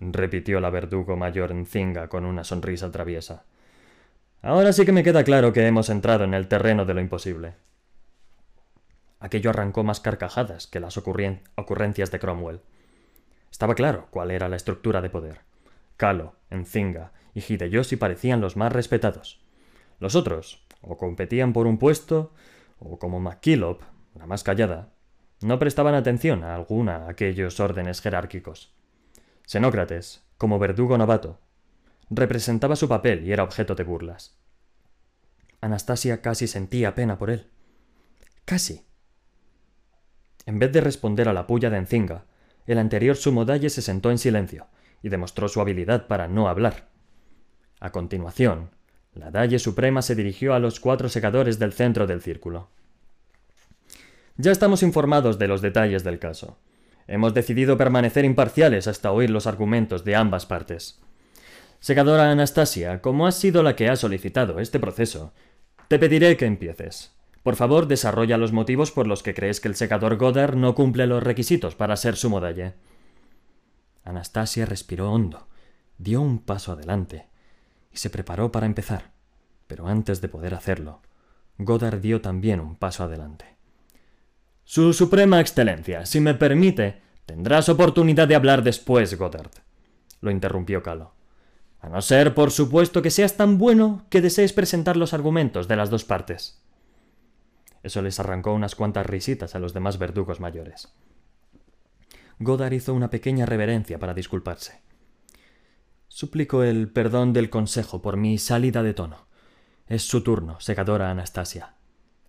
repitió 0.00 0.58
la 0.58 0.70
verdugo 0.70 1.16
mayor 1.16 1.54
Nzinga 1.54 2.08
con 2.08 2.24
una 2.24 2.42
sonrisa 2.42 2.90
traviesa. 2.90 3.44
Ahora 4.42 4.72
sí 4.72 4.84
que 4.84 4.90
me 4.90 5.04
queda 5.04 5.22
claro 5.22 5.52
que 5.52 5.64
hemos 5.64 5.90
entrado 5.90 6.24
en 6.24 6.34
el 6.34 6.48
terreno 6.48 6.86
de 6.86 6.94
lo 6.94 7.00
imposible. 7.00 7.54
Aquello 9.20 9.50
arrancó 9.50 9.84
más 9.84 10.00
carcajadas 10.00 10.66
que 10.66 10.80
las 10.80 10.96
ocurrencias 10.96 12.10
de 12.10 12.18
Cromwell. 12.18 12.62
Estaba 13.52 13.76
claro 13.76 14.08
cuál 14.10 14.32
era 14.32 14.48
la 14.48 14.56
estructura 14.56 15.00
de 15.00 15.10
poder. 15.10 15.47
Calo, 15.98 16.36
Enzinga 16.48 17.12
y 17.34 17.40
Hideyoshi 17.40 17.96
parecían 17.96 18.40
los 18.40 18.56
más 18.56 18.72
respetados. 18.72 19.40
Los 19.98 20.14
otros, 20.14 20.64
o 20.80 20.96
competían 20.96 21.52
por 21.52 21.66
un 21.66 21.76
puesto, 21.76 22.32
o 22.78 23.00
como 23.00 23.18
MacKillop, 23.18 23.82
la 24.14 24.26
más 24.26 24.44
callada, 24.44 24.90
no 25.42 25.58
prestaban 25.58 25.96
atención 25.96 26.44
a 26.44 26.54
alguna 26.54 27.06
a 27.06 27.10
aquellos 27.10 27.58
órdenes 27.58 28.00
jerárquicos. 28.00 28.72
Xenócrates, 29.44 30.24
como 30.38 30.60
verdugo 30.60 30.96
novato, 30.96 31.40
representaba 32.10 32.76
su 32.76 32.88
papel 32.88 33.26
y 33.26 33.32
era 33.32 33.42
objeto 33.42 33.74
de 33.74 33.82
burlas. 33.82 34.38
Anastasia 35.60 36.22
casi 36.22 36.46
sentía 36.46 36.94
pena 36.94 37.18
por 37.18 37.30
él. 37.30 37.48
Casi. 38.44 38.86
En 40.46 40.60
vez 40.60 40.70
de 40.70 40.80
responder 40.80 41.28
a 41.28 41.32
la 41.32 41.48
puya 41.48 41.70
de 41.70 41.78
Encinga, 41.78 42.24
el 42.68 42.78
anterior 42.78 43.16
sumodalle 43.16 43.68
se 43.68 43.82
sentó 43.82 44.12
en 44.12 44.18
silencio 44.18 44.68
y 45.02 45.08
demostró 45.08 45.48
su 45.48 45.60
habilidad 45.60 46.06
para 46.06 46.28
no 46.28 46.48
hablar. 46.48 46.88
A 47.80 47.90
continuación, 47.90 48.70
la 49.14 49.30
Dalle 49.30 49.58
Suprema 49.58 50.02
se 50.02 50.14
dirigió 50.14 50.54
a 50.54 50.58
los 50.58 50.80
cuatro 50.80 51.08
secadores 51.08 51.58
del 51.58 51.72
centro 51.72 52.06
del 52.06 52.20
círculo. 52.20 52.70
Ya 54.36 54.52
estamos 54.52 54.82
informados 54.82 55.38
de 55.38 55.48
los 55.48 55.62
detalles 55.62 56.04
del 56.04 56.18
caso. 56.18 56.58
Hemos 57.06 57.34
decidido 57.34 57.76
permanecer 57.76 58.24
imparciales 58.24 58.86
hasta 58.86 59.10
oír 59.10 59.30
los 59.30 59.46
argumentos 59.46 60.04
de 60.04 60.14
ambas 60.14 60.46
partes. 60.46 61.00
Secadora 61.80 62.30
Anastasia, 62.30 63.00
como 63.00 63.26
has 63.26 63.36
sido 63.36 63.62
la 63.62 63.76
que 63.76 63.88
ha 63.88 63.96
solicitado 63.96 64.60
este 64.60 64.78
proceso, 64.78 65.32
te 65.88 65.98
pediré 65.98 66.36
que 66.36 66.44
empieces. 66.44 67.12
Por 67.42 67.56
favor, 67.56 67.86
desarrolla 67.86 68.36
los 68.36 68.52
motivos 68.52 68.92
por 68.92 69.06
los 69.06 69.22
que 69.22 69.32
crees 69.32 69.60
que 69.60 69.68
el 69.68 69.74
secador 69.74 70.16
Goddard 70.16 70.54
no 70.54 70.74
cumple 70.74 71.06
los 71.06 71.22
requisitos 71.22 71.74
para 71.74 71.96
ser 71.96 72.16
su 72.16 72.28
modalle. 72.28 72.74
Anastasia 74.08 74.64
respiró 74.64 75.12
hondo, 75.12 75.48
dio 75.98 76.22
un 76.22 76.38
paso 76.38 76.72
adelante 76.72 77.28
y 77.92 77.98
se 77.98 78.08
preparó 78.10 78.50
para 78.50 78.66
empezar. 78.66 79.10
Pero 79.66 79.86
antes 79.86 80.20
de 80.20 80.28
poder 80.28 80.54
hacerlo, 80.54 81.02
Goddard 81.58 82.00
dio 82.00 82.22
también 82.22 82.60
un 82.60 82.76
paso 82.76 83.04
adelante. 83.04 83.56
Su 84.64 84.92
Suprema 84.92 85.40
Excelencia, 85.40 86.06
si 86.06 86.20
me 86.20 86.34
permite, 86.34 87.02
tendrás 87.26 87.68
oportunidad 87.68 88.26
de 88.26 88.34
hablar 88.34 88.62
después, 88.62 89.16
Goddard. 89.18 89.50
Lo 90.20 90.30
interrumpió 90.30 90.82
Calo. 90.82 91.12
A 91.80 91.88
no 91.88 92.00
ser, 92.00 92.34
por 92.34 92.50
supuesto, 92.50 93.02
que 93.02 93.10
seas 93.10 93.36
tan 93.36 93.58
bueno 93.58 94.06
que 94.08 94.20
desees 94.20 94.52
presentar 94.52 94.96
los 94.96 95.12
argumentos 95.12 95.68
de 95.68 95.76
las 95.76 95.90
dos 95.90 96.04
partes. 96.04 96.62
Eso 97.82 98.02
les 98.02 98.18
arrancó 98.18 98.54
unas 98.54 98.74
cuantas 98.74 99.06
risitas 99.06 99.54
a 99.54 99.58
los 99.58 99.74
demás 99.74 99.98
verdugos 99.98 100.40
mayores. 100.40 100.92
Goddard 102.40 102.72
hizo 102.72 102.94
una 102.94 103.10
pequeña 103.10 103.46
reverencia 103.46 103.98
para 103.98 104.14
disculparse. 104.14 104.80
Suplico 106.06 106.62
el 106.62 106.88
perdón 106.88 107.32
del 107.32 107.50
consejo 107.50 108.00
por 108.00 108.16
mi 108.16 108.38
salida 108.38 108.82
de 108.82 108.94
tono. 108.94 109.26
Es 109.86 110.02
su 110.02 110.22
turno, 110.22 110.60
secadora 110.60 111.10
Anastasia. 111.10 111.74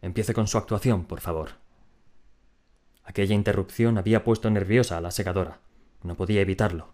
Empiece 0.01 0.33
con 0.33 0.47
su 0.47 0.57
actuación, 0.57 1.05
por 1.05 1.21
favor. 1.21 1.51
Aquella 3.03 3.35
interrupción 3.35 3.97
había 3.97 4.23
puesto 4.23 4.49
nerviosa 4.49 4.97
a 4.97 5.01
la 5.01 5.11
secadora. 5.11 5.59
No 6.03 6.15
podía 6.15 6.41
evitarlo, 6.41 6.93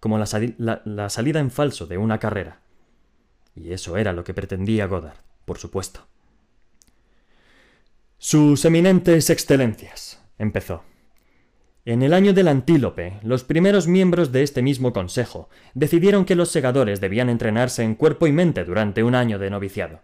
como 0.00 0.18
la, 0.18 0.26
salida 0.26 1.40
en 1.40 1.50
falso 1.50 1.86
de 1.86 1.98
una 1.98 2.18
carrera. 2.18 2.60
Y 3.54 3.72
eso 3.72 3.96
era 3.96 4.12
lo 4.12 4.24
que 4.24 4.34
pretendía 4.34 4.86
Goddard, 4.86 5.18
por 5.44 5.58
supuesto. 5.58 6.06
Sus 8.18 8.64
eminentes 8.64 9.30
excelencias, 9.30 10.20
empezó. 10.38 10.82
En 11.84 12.02
el 12.02 12.14
año 12.14 12.32
del 12.32 12.46
antílope, 12.46 13.18
los 13.24 13.42
primeros 13.42 13.88
miembros 13.88 14.30
de 14.30 14.44
este 14.44 14.62
mismo 14.62 14.92
consejo 14.92 15.48
decidieron 15.74 16.24
que 16.24 16.36
los 16.36 16.48
segadores 16.48 17.00
debían 17.00 17.28
entrenarse 17.28 17.82
en 17.82 17.96
cuerpo 17.96 18.28
y 18.28 18.32
mente 18.32 18.62
durante 18.64 19.02
un 19.02 19.16
año 19.16 19.40
de 19.40 19.50
noviciado. 19.50 19.98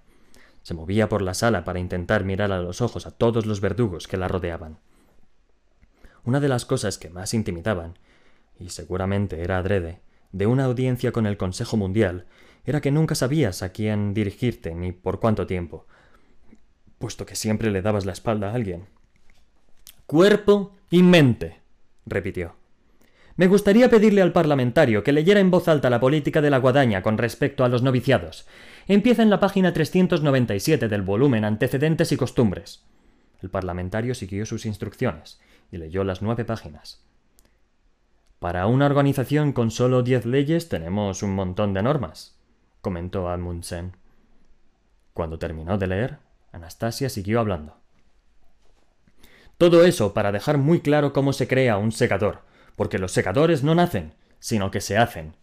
Se 0.62 0.75
movía 0.75 1.08
por 1.08 1.23
la 1.23 1.35
sala 1.35 1.62
para 1.62 1.78
intentar 1.78 2.25
mirar 2.25 2.50
a 2.50 2.58
los 2.58 2.80
ojos 2.80 3.06
a 3.06 3.12
todos 3.12 3.47
los 3.47 3.61
verdugos 3.61 4.08
que 4.08 4.16
la 4.16 4.26
rodeaban. 4.26 4.78
Una 6.25 6.40
de 6.40 6.49
las 6.49 6.64
cosas 6.64 6.99
que 6.99 7.11
más 7.11 7.32
intimidaban, 7.32 7.97
y 8.58 8.70
seguramente 8.70 9.40
era 9.40 9.58
adrede, 9.58 10.00
de 10.32 10.49
una 10.49 10.64
audiencia 10.64 11.12
con 11.12 11.26
el 11.26 11.37
Consejo 11.37 11.76
Mundial, 11.76 12.26
era 12.64 12.80
que 12.80 12.90
nunca 12.90 13.14
sabías 13.14 13.62
a 13.62 13.70
quién 13.70 14.14
dirigirte 14.14 14.75
ni 14.75 14.90
por 14.90 15.20
cuánto 15.20 15.47
tiempo, 15.47 15.87
puesto 16.99 17.25
que 17.25 17.37
siempre 17.37 17.70
le 17.70 17.82
dabas 17.82 18.04
la 18.04 18.12
espalda 18.12 18.50
a 18.50 18.54
alguien. 18.54 18.87
Cuerpo 20.06 20.75
y 20.90 21.04
mente, 21.04 21.58
repitió. 22.11 22.57
Me 23.37 23.47
gustaría 23.47 23.88
pedirle 23.88 24.21
al 24.21 24.33
parlamentario 24.33 25.05
que 25.05 25.12
leyera 25.12 25.38
en 25.38 25.50
voz 25.50 25.69
alta 25.69 25.91
la 25.91 26.00
política 26.00 26.41
de 26.41 26.50
la 26.50 26.59
guadaña 26.59 27.03
con 27.03 27.19
respecto 27.19 27.65
a 27.65 27.69
los 27.69 27.83
noviciados. 27.83 28.49
Empieza 28.88 29.23
en 29.23 29.31
la 29.31 29.38
página 29.38 29.73
397 29.73 30.88
del 30.88 31.03
volumen 31.03 31.45
Antecedentes 31.45 32.11
y 32.11 32.17
Costumbres. 32.17 32.85
El 33.41 33.50
parlamentario 33.50 34.15
siguió 34.15 34.45
sus 34.45 34.67
instrucciones 34.67 35.41
y 35.71 35.77
leyó 35.77 36.03
las 36.03 36.21
nueve 36.21 36.45
páginas. 36.45 37.05
Para 38.41 38.67
una 38.67 38.87
organización 38.87 39.53
con 39.53 39.71
solo 39.71 40.03
diez 40.03 40.27
leyes 40.27 40.69
tenemos 40.69 41.23
un 41.23 41.35
montón 41.35 41.75
de 41.75 41.83
normas, 41.83 42.38
comentó 42.81 43.29
Amundsen. 43.29 43.97
Cuando 45.12 45.38
terminó 45.38 45.79
de 45.79 45.87
leer, 45.87 46.19
Anastasia 46.53 47.09
siguió 47.09 47.41
hablando. 47.41 47.77
Todo 49.59 49.85
eso 49.85 50.15
para 50.15 50.31
dejar 50.31 50.57
muy 50.57 50.81
claro 50.81 51.12
cómo 51.12 51.33
se 51.33 51.49
crea 51.49 51.79
un 51.79 51.91
secador, 51.91 52.43
porque 52.77 52.99
los 52.99 53.11
secadores 53.11 53.65
no 53.65 53.75
nacen, 53.75 54.15
sino 54.38 54.71
que 54.71 54.81
se 54.81 54.97
hacen. 54.97 55.35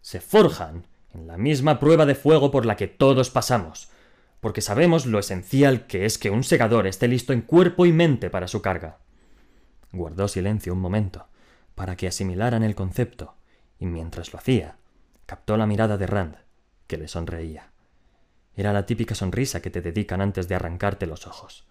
Se 0.00 0.20
forjan 0.20 0.88
en 1.14 1.28
la 1.28 1.38
misma 1.38 1.78
prueba 1.78 2.04
de 2.04 2.16
fuego 2.16 2.50
por 2.50 2.66
la 2.66 2.76
que 2.76 2.88
todos 2.88 3.30
pasamos, 3.30 3.88
porque 4.40 4.62
sabemos 4.62 5.06
lo 5.06 5.20
esencial 5.20 5.86
que 5.86 6.04
es 6.04 6.18
que 6.18 6.30
un 6.30 6.42
segador 6.42 6.88
esté 6.88 7.06
listo 7.06 7.32
en 7.32 7.42
cuerpo 7.42 7.86
y 7.86 7.92
mente 7.92 8.30
para 8.30 8.48
su 8.48 8.62
carga. 8.62 8.98
Guardó 9.92 10.26
silencio 10.26 10.72
un 10.72 10.80
momento, 10.80 11.28
para 11.76 11.94
que 11.96 12.08
asimilaran 12.08 12.64
el 12.64 12.74
concepto, 12.74 13.36
y 13.78 13.86
mientras 13.86 14.32
lo 14.32 14.40
hacía, 14.40 14.76
captó 15.24 15.56
la 15.56 15.66
mirada 15.66 15.98
de 15.98 16.08
Rand, 16.08 16.36
que 16.88 16.98
le 16.98 17.06
sonreía. 17.06 17.70
Era 18.56 18.72
la 18.72 18.86
típica 18.86 19.14
sonrisa 19.14 19.62
que 19.62 19.70
te 19.70 19.82
dedican 19.82 20.20
antes 20.20 20.48
de 20.48 20.56
arrancarte 20.56 21.06
los 21.06 21.28
ojos. 21.28 21.64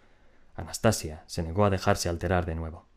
Anastasia 0.62 1.24
se 1.28 1.44
negó 1.44 1.66
a 1.66 1.70
dejarse 1.70 2.10
alterar 2.10 2.46
de 2.46 2.56
nuevo. 2.56 2.88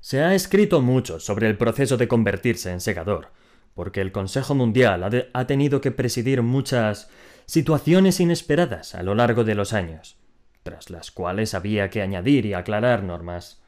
Se 0.00 0.20
ha 0.22 0.34
escrito 0.34 0.80
mucho 0.80 1.20
sobre 1.20 1.48
el 1.48 1.56
proceso 1.56 1.96
de 1.96 2.08
convertirse 2.08 2.72
en 2.72 2.80
segador, 2.80 3.30
porque 3.74 4.00
el 4.00 4.12
Consejo 4.12 4.54
Mundial 4.54 5.04
ha, 5.04 5.10
ha 5.32 5.46
tenido 5.46 5.80
que 5.80 5.92
presidir 5.92 6.42
muchas 6.42 7.08
situaciones 7.46 8.20
inesperadas 8.20 8.94
a 8.94 9.02
lo 9.02 9.14
largo 9.14 9.44
de 9.44 9.54
los 9.54 9.72
años, 9.72 10.16
tras 10.62 10.90
las 10.90 11.10
cuales 11.10 11.54
había 11.54 11.90
que 11.90 12.02
añadir 12.02 12.46
y 12.46 12.54
aclarar 12.54 13.02
normas. 13.02 13.62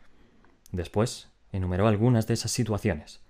Después 0.73 1.29
enumeró 1.53 1.87
algunas 1.87 2.27
de 2.27 2.35
esas 2.35 2.51
situaciones. 2.51 3.21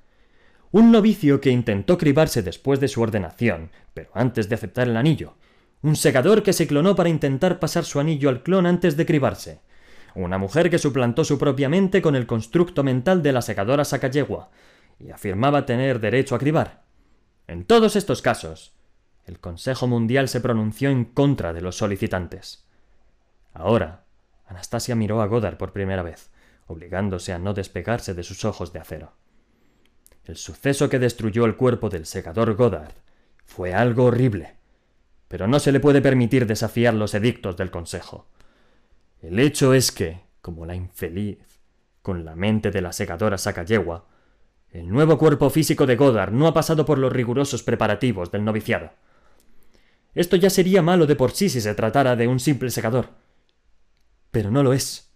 Un 0.71 0.91
novicio 0.91 1.41
que 1.41 1.51
intentó 1.51 1.99
cribarse 1.99 2.43
después 2.43 2.81
de 2.81 2.89
su 2.89 3.01
ordenación, 3.01 3.71
pero 3.93 4.11
antes 4.15 4.49
de 4.49 4.57
aceptar 4.57 4.89
el 4.89 4.97
anillo. 4.97 5.37
Un 5.85 5.97
segador 5.97 6.43
que 6.43 6.55
se 6.55 6.67
clonó 6.67 6.97
para 6.97 7.11
intentar 7.11 7.61
pasar 7.61 7.85
su 7.85 8.01
anillo 8.01 8.31
al 8.31 8.43
clon 8.43 8.65
antes 8.65 8.97
de 8.97 9.05
cribarse. 9.05 9.61
Una 10.15 10.39
mujer 10.39 10.71
que 10.71 10.79
suplantó 10.79 11.25
su 11.25 11.37
propia 11.37 11.69
mente 11.69 12.01
con 12.01 12.17
el 12.17 12.27
constructo 12.27 12.83
mental 12.83 13.23
de 13.23 13.33
la 13.33 13.43
segadora 13.43 13.85
Sacayegua 13.85 14.49
y 14.99 15.11
afirmaba 15.11 15.67
tener 15.67 16.01
derecho 16.01 16.37
a 16.37 16.39
cribar. 16.39 16.85
En 17.49 17.67
todos 17.67 17.97
estos 17.97 18.23
casos, 18.23 18.73
el 19.27 19.41
Consejo 19.41 19.87
Mundial 19.87 20.31
se 20.31 20.41
pronunció 20.41 20.89
en 20.89 21.05
contra 21.05 21.53
de 21.53 21.61
los 21.61 21.77
solicitantes. 21.77 22.67
Ahora, 23.53 24.07
Anastasia 24.47 24.95
miró 24.95 25.21
a 25.21 25.27
Godard 25.27 25.59
por 25.59 25.75
primera 25.75 26.03
vez, 26.03 26.31
obligándose 26.67 27.35
a 27.35 27.39
no 27.39 27.53
despegarse 27.53 28.15
de 28.15 28.23
sus 28.23 28.47
ojos 28.47 28.73
de 28.73 28.79
acero. 28.79 29.13
El 30.25 30.37
suceso 30.37 30.89
que 30.89 30.99
destruyó 30.99 31.45
el 31.45 31.57
cuerpo 31.57 31.91
del 31.91 32.07
segador 32.07 32.55
Godard 32.55 32.95
fue 33.45 33.75
algo 33.75 34.05
horrible, 34.05 34.64
pero 35.29 35.47
no 35.47 35.59
se 35.59 35.73
le 35.73 35.81
puede 35.81 36.01
permitir 36.01 36.47
desafiar 36.47 36.95
los 36.95 37.15
edictos 37.15 37.57
del 37.57 37.71
Consejo. 37.71 38.27
El 39.21 39.39
hecho 39.39 39.75
es 39.75 39.91
que, 39.91 40.21
como 40.41 40.67
la 40.67 40.75
infeliz, 40.75 41.39
con 42.03 42.25
la 42.25 42.35
mente 42.35 42.71
de 42.71 42.83
la 42.83 42.93
segadora 42.93 43.39
Sacayegua, 43.39 44.07
el 44.71 44.89
nuevo 44.89 45.17
cuerpo 45.17 45.51
físico 45.51 45.87
de 45.87 45.97
Godard 45.97 46.33
no 46.33 46.47
ha 46.47 46.53
pasado 46.53 46.85
por 46.85 46.99
los 46.99 47.13
rigurosos 47.13 47.63
preparativos 47.63 48.31
del 48.31 48.45
noviciado. 48.45 48.91
Esto 50.15 50.37
ya 50.37 50.51
sería 50.51 50.83
malo 50.83 51.07
de 51.07 51.17
por 51.17 51.33
sí 51.33 51.49
si 51.49 51.61
se 51.61 51.75
tratara 51.75 52.17
de 52.17 52.29
un 52.29 52.39
simple 52.39 52.71
segador. 52.71 53.11
Pero 54.31 54.51
no 54.51 54.63
lo 54.63 54.73
es. 54.73 55.13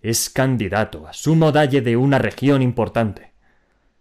Es 0.00 0.30
candidato 0.30 1.06
a 1.06 1.12
sumo 1.12 1.52
dalle 1.52 1.80
de 1.80 1.96
una 1.96 2.18
región 2.18 2.62
importante. 2.62 3.32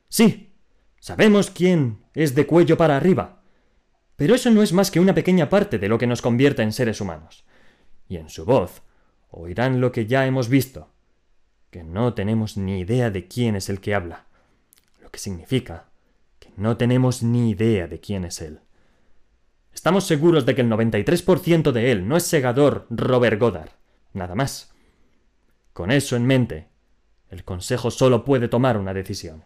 Sí, 0.09 0.53
sabemos 0.99 1.49
quién 1.49 2.03
es 2.13 2.35
de 2.35 2.45
cuello 2.45 2.77
para 2.77 2.97
arriba. 2.97 3.42
Pero 4.15 4.35
eso 4.35 4.49
no 4.51 4.61
es 4.61 4.73
más 4.73 4.91
que 4.91 4.99
una 4.99 5.13
pequeña 5.13 5.49
parte 5.49 5.79
de 5.79 5.89
lo 5.89 5.97
que 5.97 6.07
nos 6.07 6.21
convierte 6.21 6.61
en 6.61 6.71
seres 6.71 7.01
humanos. 7.01 7.45
Y 8.07 8.17
en 8.17 8.29
su 8.29 8.45
voz 8.45 8.81
oirán 9.29 9.81
lo 9.81 9.91
que 9.91 10.05
ya 10.05 10.25
hemos 10.27 10.49
visto, 10.49 10.89
que 11.71 11.83
no 11.83 12.13
tenemos 12.13 12.57
ni 12.57 12.79
idea 12.79 13.09
de 13.09 13.27
quién 13.27 13.55
es 13.55 13.69
el 13.69 13.79
que 13.79 13.95
habla 13.95 14.27
que 15.13 15.19
significa 15.19 15.85
que 16.39 16.51
no 16.57 16.75
tenemos 16.75 17.21
ni 17.21 17.51
idea 17.51 17.87
de 17.87 17.99
quién 17.99 18.25
es 18.25 18.41
él. 18.41 18.61
Estamos 19.71 20.05
seguros 20.05 20.45
de 20.45 20.55
que 20.55 20.61
el 20.61 20.69
93% 20.69 21.71
de 21.71 21.91
él 21.91 22.07
no 22.07 22.17
es 22.17 22.23
segador 22.23 22.87
Robert 22.89 23.39
Goddard, 23.39 23.69
nada 24.11 24.33
más. 24.33 24.73
Con 25.71 25.91
eso 25.91 26.15
en 26.15 26.25
mente, 26.25 26.67
el 27.29 27.43
Consejo 27.43 27.91
solo 27.91 28.25
puede 28.25 28.47
tomar 28.47 28.75
una 28.75 28.93
decisión. 28.93 29.45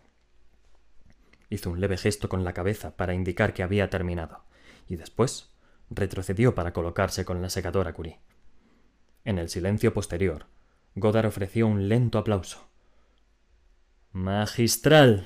Hizo 1.50 1.70
un 1.70 1.82
leve 1.82 1.98
gesto 1.98 2.30
con 2.30 2.46
la 2.46 2.54
cabeza 2.54 2.96
para 2.96 3.14
indicar 3.14 3.54
que 3.54 3.64
había 3.64 3.90
terminado, 3.90 4.46
y 4.88 4.96
después 4.96 5.50
retrocedió 5.90 6.56
para 6.56 6.74
colocarse 6.74 7.26
con 7.26 7.42
la 7.42 7.50
segadora 7.50 7.94
Curie. 7.94 8.20
En 9.24 9.40
el 9.40 9.50
silencio 9.50 9.94
posterior, 9.94 10.46
Godard 10.96 11.28
ofreció 11.28 11.68
un 11.68 11.90
lento 11.90 12.18
aplauso. 12.18 12.68
Magistral, 14.12 15.26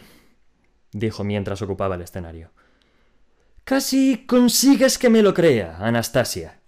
dijo 0.92 1.24
mientras 1.24 1.62
ocupaba 1.62 1.96
el 1.96 2.02
escenario. 2.02 2.52
Casi 3.64 4.26
consigues 4.26 4.98
que 4.98 5.10
me 5.10 5.22
lo 5.22 5.34
crea, 5.34 5.78
Anastasia. 5.80 6.60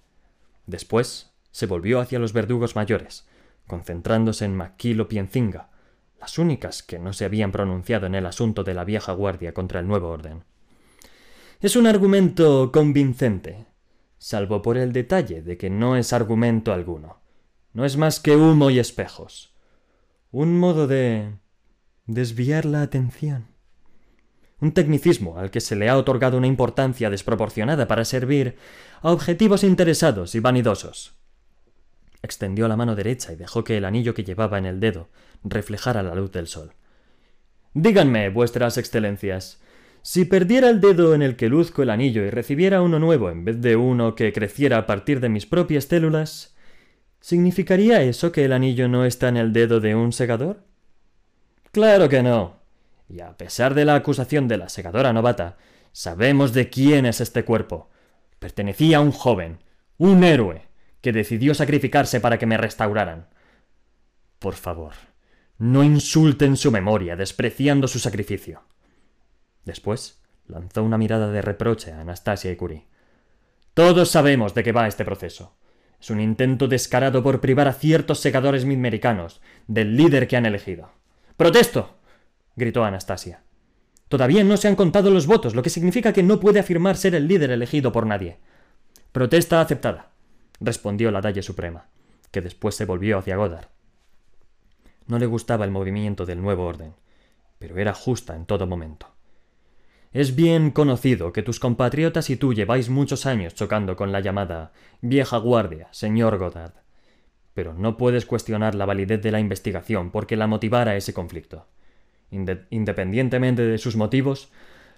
Después 0.66 1.32
se 1.52 1.66
volvió 1.66 2.00
hacia 2.00 2.20
los 2.20 2.34
verdugos 2.34 2.76
mayores, 2.76 3.28
concentrándose 3.68 4.46
en 4.46 4.56
Maquilo 4.56 5.08
Piencinga, 5.08 5.70
las 6.20 6.38
únicas 6.38 6.84
que 6.84 7.00
no 7.00 7.12
se 7.12 7.26
habían 7.26 7.52
pronunciado 7.52 8.06
en 8.06 8.16
el 8.16 8.26
asunto 8.26 8.64
de 8.64 8.74
la 8.74 8.86
vieja 8.86 9.12
guardia 9.12 9.54
contra 9.54 9.80
el 9.82 9.88
nuevo 9.88 10.10
orden. 10.10 10.46
Es 11.64 11.76
un 11.76 11.88
argumento 11.88 12.72
convincente, 12.72 13.66
salvo 14.20 14.62
por 14.62 14.78
el 14.78 14.94
detalle 14.94 15.42
de 15.42 15.58
que 15.58 15.72
no 15.72 15.96
es 15.96 16.14
argumento 16.14 16.74
alguno. 16.74 17.24
No 17.74 17.86
es 17.86 17.98
más 17.98 18.20
que 18.20 18.36
humo 18.36 18.70
y 18.70 18.78
espejos. 18.78 19.56
Un 20.30 20.60
modo 20.60 20.86
de 20.86 21.34
desviar 22.06 22.66
la 22.66 22.84
atención 22.84 23.48
un 24.64 24.72
tecnicismo 24.72 25.38
al 25.38 25.52
que 25.52 25.60
se 25.60 25.76
le 25.76 25.90
ha 25.90 25.98
otorgado 25.98 26.38
una 26.38 26.48
importancia 26.48 27.10
desproporcionada 27.10 27.86
para 27.86 28.06
servir 28.06 28.56
a 29.02 29.12
objetivos 29.12 29.62
interesados 29.64 30.36
y 30.36 30.40
vanidosos. 30.40 31.16
Extendió 32.22 32.70
la 32.70 32.78
mano 32.78 32.96
derecha 32.96 33.34
y 33.34 33.36
dejó 33.36 33.66
que 33.66 33.76
el 33.76 33.84
anillo 33.84 34.14
que 34.14 34.24
llevaba 34.24 34.58
en 34.58 34.66
el 34.66 34.80
dedo 34.80 35.10
reflejara 35.44 36.02
la 36.02 36.16
luz 36.16 36.32
del 36.32 36.48
sol. 36.48 36.72
Díganme, 37.74 38.30
vuestras 38.30 38.78
excelencias, 38.78 39.62
si 40.04 40.26
perdiera 40.26 40.70
el 40.70 40.82
dedo 40.82 41.16
en 41.16 41.22
el 41.22 41.38
que 41.38 41.48
luzco 41.48 41.82
el 41.82 41.90
anillo 41.90 42.26
y 42.26 42.30
recibiera 42.30 42.82
uno 42.82 43.00
nuevo 43.00 43.30
en 43.30 43.46
vez 43.46 43.62
de 43.62 43.78
uno 43.78 44.16
que 44.16 44.34
creciera 44.34 44.78
a 44.78 44.86
partir 44.86 45.22
de 45.22 45.30
mis 45.30 45.46
propias 45.46 45.86
células, 45.86 46.56
¿significaría 47.22 48.02
eso 48.04 48.34
que 48.34 48.44
el 48.44 48.52
anillo 48.52 48.90
no 48.90 49.06
está 49.06 49.30
en 49.30 49.38
el 49.38 49.54
dedo 49.54 49.80
de 49.80 49.96
un 49.96 50.12
segador? 50.12 50.66
Claro 51.72 52.10
que 52.10 52.22
no, 52.22 52.58
y 53.08 53.22
a 53.22 53.38
pesar 53.38 53.76
de 53.76 53.86
la 53.86 53.96
acusación 53.96 54.50
de 54.50 54.58
la 54.58 54.68
segadora 54.68 55.14
novata, 55.14 55.56
sabemos 55.94 56.52
de 56.52 56.70
quién 56.70 57.06
es 57.06 57.22
este 57.22 57.46
cuerpo. 57.46 57.90
Pertenecía 58.40 58.98
a 58.98 59.02
un 59.02 59.14
joven, 59.14 59.60
un 59.98 60.26
héroe, 60.26 60.68
que 61.00 61.14
decidió 61.14 61.56
sacrificarse 61.56 62.20
para 62.20 62.38
que 62.38 62.46
me 62.46 62.58
restauraran. 62.58 63.28
Por 64.38 64.56
favor, 64.56 64.94
no 65.58 65.82
insulten 65.82 66.58
su 66.58 66.72
memoria 66.72 67.16
despreciando 67.16 67.88
su 67.88 68.00
sacrificio. 68.00 68.64
Después 69.66 70.22
lanzó 70.48 70.84
una 70.84 70.98
mirada 70.98 71.32
de 71.32 71.42
reproche 71.42 71.92
a 71.92 72.02
Anastasia 72.02 72.52
y 72.52 72.56
Curie. 72.56 72.86
Todos 73.74 74.10
sabemos 74.10 74.54
de 74.54 74.64
qué 74.64 74.72
va 74.72 74.88
este 74.88 75.06
proceso. 75.06 75.56
Es 76.00 76.10
un 76.10 76.20
intento 76.20 76.68
descarado 76.68 77.24
por 77.24 77.40
privar 77.40 77.68
a 77.68 77.74
ciertos 77.74 78.20
segadores 78.20 78.66
midmericanos 78.66 79.42
del 79.68 79.96
líder 79.96 80.28
que 80.28 80.36
han 80.36 80.46
elegido. 80.46 80.92
¡Protesto! 81.38 81.96
gritó 82.56 82.84
Anastasia. 82.84 83.42
Todavía 84.10 84.44
no 84.44 84.58
se 84.58 84.68
han 84.68 84.76
contado 84.76 85.10
los 85.10 85.26
votos, 85.26 85.56
lo 85.56 85.64
que 85.64 85.70
significa 85.70 86.14
que 86.14 86.22
no 86.22 86.40
puede 86.40 86.60
afirmar 86.60 86.98
ser 86.98 87.16
el 87.16 87.28
líder 87.28 87.52
elegido 87.52 87.92
por 87.92 88.06
nadie. 88.06 88.38
Protesta 89.12 89.62
aceptada, 89.62 90.12
respondió 90.60 91.10
la 91.10 91.22
Dalle 91.22 91.42
Suprema, 91.42 91.88
que 92.32 92.42
después 92.42 92.76
se 92.76 92.86
volvió 92.86 93.18
hacia 93.18 93.38
Godard. 93.38 93.70
No 95.08 95.20
le 95.20 95.26
gustaba 95.26 95.66
el 95.66 95.72
movimiento 95.72 96.26
del 96.26 96.42
nuevo 96.42 96.66
orden, 96.66 96.94
pero 97.60 97.78
era 97.78 97.94
justa 97.94 98.36
en 98.36 98.46
todo 98.46 98.68
momento. 98.68 99.13
Es 100.14 100.36
bien 100.36 100.72
conocido 100.72 101.34
que 101.34 101.44
tus 101.44 101.60
compatriotas 101.60 102.30
y 102.30 102.38
tú 102.38 102.54
lleváis 102.54 102.90
muchos 102.90 103.26
años 103.26 103.56
chocando 103.56 103.96
con 103.96 104.12
la 104.12 104.22
llamada 104.22 104.72
vieja 105.02 105.38
guardia, 105.38 105.88
señor 105.92 106.38
Godard. 106.38 106.74
Pero 107.54 107.74
no 107.74 107.98
puedes 107.98 108.26
cuestionar 108.26 108.76
la 108.76 108.86
validez 108.86 109.22
de 109.22 109.32
la 109.32 109.40
investigación 109.40 110.12
porque 110.12 110.38
la 110.38 110.48
motivara 110.48 110.96
ese 110.96 111.14
conflicto 111.14 111.68
independientemente 112.70 113.62
de 113.62 113.78
sus 113.78 113.96
motivos, 113.96 114.50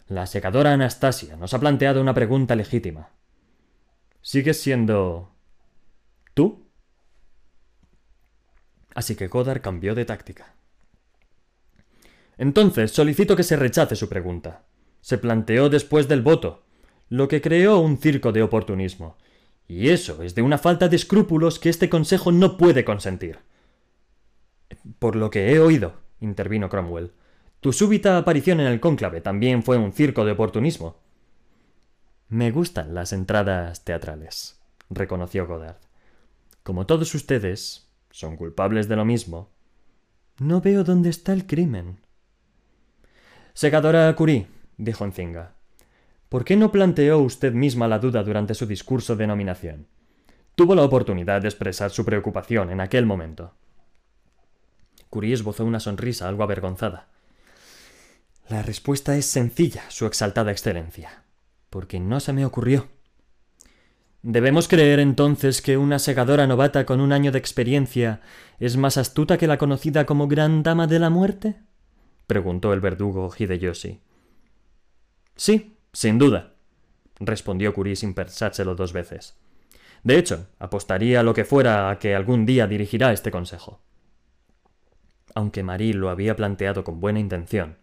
la 0.08 0.26
secadora 0.26 0.74
Anastasia 0.74 1.36
nos 1.36 1.54
ha 1.54 1.60
planteado 1.60 2.02
una 2.02 2.14
pregunta 2.14 2.56
legítima. 2.56 3.10
¿Sigues 4.22 4.62
siendo... 4.62 5.32
tú? 6.34 6.66
Así 8.94 9.16
que 9.16 9.28
Godard 9.28 9.62
cambió 9.62 9.94
de 9.94 10.06
táctica. 10.06 10.54
Entonces 12.38 12.92
solicito 12.92 13.36
que 13.36 13.44
se 13.44 13.56
rechace 13.56 13.96
su 13.96 14.08
pregunta. 14.10 14.64
Se 15.06 15.20
planteó 15.20 15.70
después 15.70 16.08
del 16.08 16.24
voto, 16.24 16.64
lo 17.10 17.28
que 17.28 17.40
creó 17.40 17.78
un 17.78 18.00
circo 18.00 18.32
de 18.32 18.42
oportunismo. 18.42 19.18
Y 19.68 19.90
eso 19.90 20.24
es 20.24 20.34
de 20.34 20.42
una 20.42 20.58
falta 20.58 20.90
de 20.90 20.96
escrúpulos 20.96 21.60
que 21.60 21.70
este 21.70 21.92
Consejo 21.92 22.32
no 22.32 22.58
puede 22.58 22.84
consentir. 22.84 23.38
Por 24.98 25.16
lo 25.16 25.30
que 25.30 25.52
he 25.52 25.60
oído, 25.60 25.94
intervino 26.22 26.70
Cromwell, 26.70 27.12
tu 27.62 27.72
súbita 27.72 28.18
aparición 28.18 28.60
en 28.60 28.66
el 28.66 28.80
cónclave 28.80 29.22
también 29.22 29.62
fue 29.62 29.78
un 29.78 29.92
circo 29.94 30.26
de 30.26 30.32
oportunismo. 30.32 30.98
Me 32.28 32.50
gustan 32.50 32.96
las 32.96 33.14
entradas 33.14 33.86
teatrales, 33.86 34.60
reconoció 34.90 35.46
Godard. 35.46 35.78
Como 36.64 36.88
todos 36.88 37.14
ustedes 37.14 37.92
son 38.10 38.38
culpables 38.38 38.88
de 38.88 38.96
lo 38.96 39.06
mismo, 39.06 39.52
no 40.40 40.62
veo 40.62 40.84
dónde 40.84 41.12
está 41.12 41.32
el 41.32 41.46
crimen. 41.46 42.00
Segadora 43.54 44.12
Curie, 44.16 44.48
dijo 44.78 45.06
Encinga, 45.06 45.54
¿por 46.30 46.46
qué 46.46 46.56
no 46.56 46.72
planteó 46.72 47.20
usted 47.20 47.54
misma 47.54 47.88
la 47.88 48.00
duda 48.00 48.24
durante 48.24 48.54
su 48.54 48.66
discurso 48.66 49.16
de 49.16 49.28
nominación? 49.28 49.88
Tuvo 50.56 50.76
la 50.76 50.84
oportunidad 50.84 51.42
de 51.42 51.50
expresar 51.50 51.92
su 51.92 52.06
preocupación 52.06 52.72
en 52.72 52.80
aquel 52.80 53.06
momento. 53.06 53.54
Curie 55.10 55.34
esbozó 55.34 55.66
una 55.66 55.80
sonrisa 55.80 56.28
algo 56.28 56.44
avergonzada. 56.44 57.08
La 58.48 58.62
respuesta 58.62 59.18
es 59.18 59.26
sencilla, 59.26 59.84
Su 59.90 60.06
Exaltada 60.06 60.52
Excelencia, 60.52 61.24
porque 61.70 62.00
no 62.00 62.20
se 62.20 62.32
me 62.32 62.46
ocurrió. 62.46 62.88
¿Debemos 64.22 64.68
creer 64.68 65.00
entonces 65.00 65.62
que 65.62 65.78
una 65.78 66.00
segadora 66.00 66.48
novata 66.48 66.86
con 66.86 67.00
un 67.00 67.12
año 67.12 67.32
de 67.32 67.38
experiencia 67.38 68.22
es 68.60 68.76
más 68.76 68.98
astuta 68.98 69.38
que 69.38 69.48
la 69.48 69.58
conocida 69.58 70.06
como 70.06 70.28
Gran 70.28 70.64
Dama 70.64 70.88
de 70.88 71.00
la 71.00 71.10
Muerte? 71.10 71.58
preguntó 72.28 72.74
el 72.74 72.82
verdugo 72.82 73.32
Hideyoshi. 73.38 74.02
Sí, 75.36 75.78
sin 75.94 76.18
duda, 76.18 76.54
respondió 77.20 77.74
Curie 77.74 77.96
sin 77.96 78.14
pensárselo 78.14 78.76
dos 78.76 78.94
veces. 78.94 79.38
De 80.04 80.18
hecho, 80.18 80.48
apostaría 80.60 81.24
lo 81.24 81.34
que 81.34 81.46
fuera 81.46 81.90
a 81.90 82.00
que 82.00 82.16
algún 82.16 82.46
día 82.46 82.68
dirigirá 82.68 83.12
este 83.12 83.32
consejo. 83.32 83.82
Aunque 85.34 85.64
Marie 85.64 85.94
lo 85.94 86.10
había 86.10 86.36
planteado 86.36 86.84
con 86.84 87.00
buena 87.00 87.20
intención, 87.20 87.78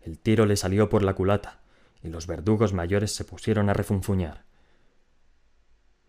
el 0.00 0.18
tiro 0.18 0.46
le 0.46 0.56
salió 0.56 0.88
por 0.88 1.02
la 1.02 1.14
culata, 1.14 1.60
y 2.02 2.08
los 2.08 2.26
verdugos 2.26 2.72
mayores 2.72 3.14
se 3.14 3.24
pusieron 3.24 3.68
a 3.68 3.74
refunfuñar. 3.74 4.44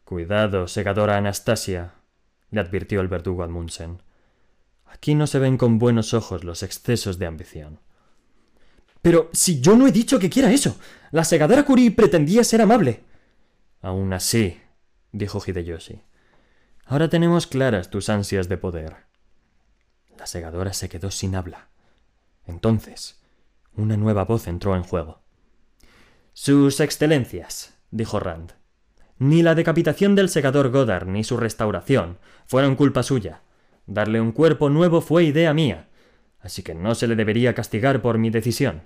Cuidado, 0.06 0.68
segadora 0.68 1.18
Anastasia, 1.18 1.96
le 2.52 2.62
advirtió 2.62 3.02
el 3.02 3.08
verdugo 3.08 3.44
Admundsen. 3.44 4.02
Aquí 4.86 5.16
no 5.16 5.26
se 5.28 5.40
ven 5.40 5.58
con 5.58 5.80
buenos 5.80 6.14
ojos 6.14 6.44
los 6.44 6.64
excesos 6.64 7.18
de 7.18 7.26
ambición. 7.26 7.80
Pero 9.02 9.30
si 9.34 9.62
yo 9.62 9.76
no 9.76 9.88
he 9.88 9.92
dicho 9.92 10.20
que 10.20 10.30
quiera 10.30 10.52
eso. 10.52 10.78
La 11.12 11.24
segadora 11.24 11.64
Curie 11.64 11.92
pretendía 11.92 12.44
ser 12.44 12.62
amable. 12.62 13.04
Aún 13.82 14.14
así, 14.14 14.60
dijo 15.12 15.42
Hideyoshi. 15.46 16.02
Ahora 16.86 17.10
tenemos 17.10 17.48
claras 17.48 17.90
tus 17.90 18.10
ansias 18.10 18.48
de 18.48 18.58
poder. 18.58 18.96
La 20.18 20.28
segadora 20.28 20.74
se 20.74 20.90
quedó 20.90 21.10
sin 21.10 21.36
habla. 21.36 21.70
Entonces, 22.46 23.20
una 23.76 23.98
nueva 23.98 24.26
voz 24.26 24.48
entró 24.48 24.76
en 24.76 24.84
juego. 24.84 25.22
Sus 26.34 26.80
excelencias, 26.80 27.74
dijo 27.90 28.20
Rand. 28.20 28.54
Ni 29.18 29.42
la 29.44 29.56
decapitación 29.56 30.16
del 30.16 30.30
segador 30.30 30.70
Goddard 30.70 31.08
ni 31.08 31.24
su 31.24 31.38
restauración 31.38 32.20
fueron 32.46 32.76
culpa 32.76 33.04
suya. 33.04 33.42
Darle 33.86 34.22
un 34.22 34.32
cuerpo 34.32 34.70
nuevo 34.70 35.02
fue 35.02 35.24
idea 35.24 35.54
mía, 35.54 35.90
así 36.40 36.64
que 36.64 36.74
no 36.74 36.96
se 36.96 37.08
le 37.08 37.16
debería 37.16 37.54
castigar 37.54 38.02
por 38.02 38.18
mi 38.18 38.30
decisión. 38.30 38.84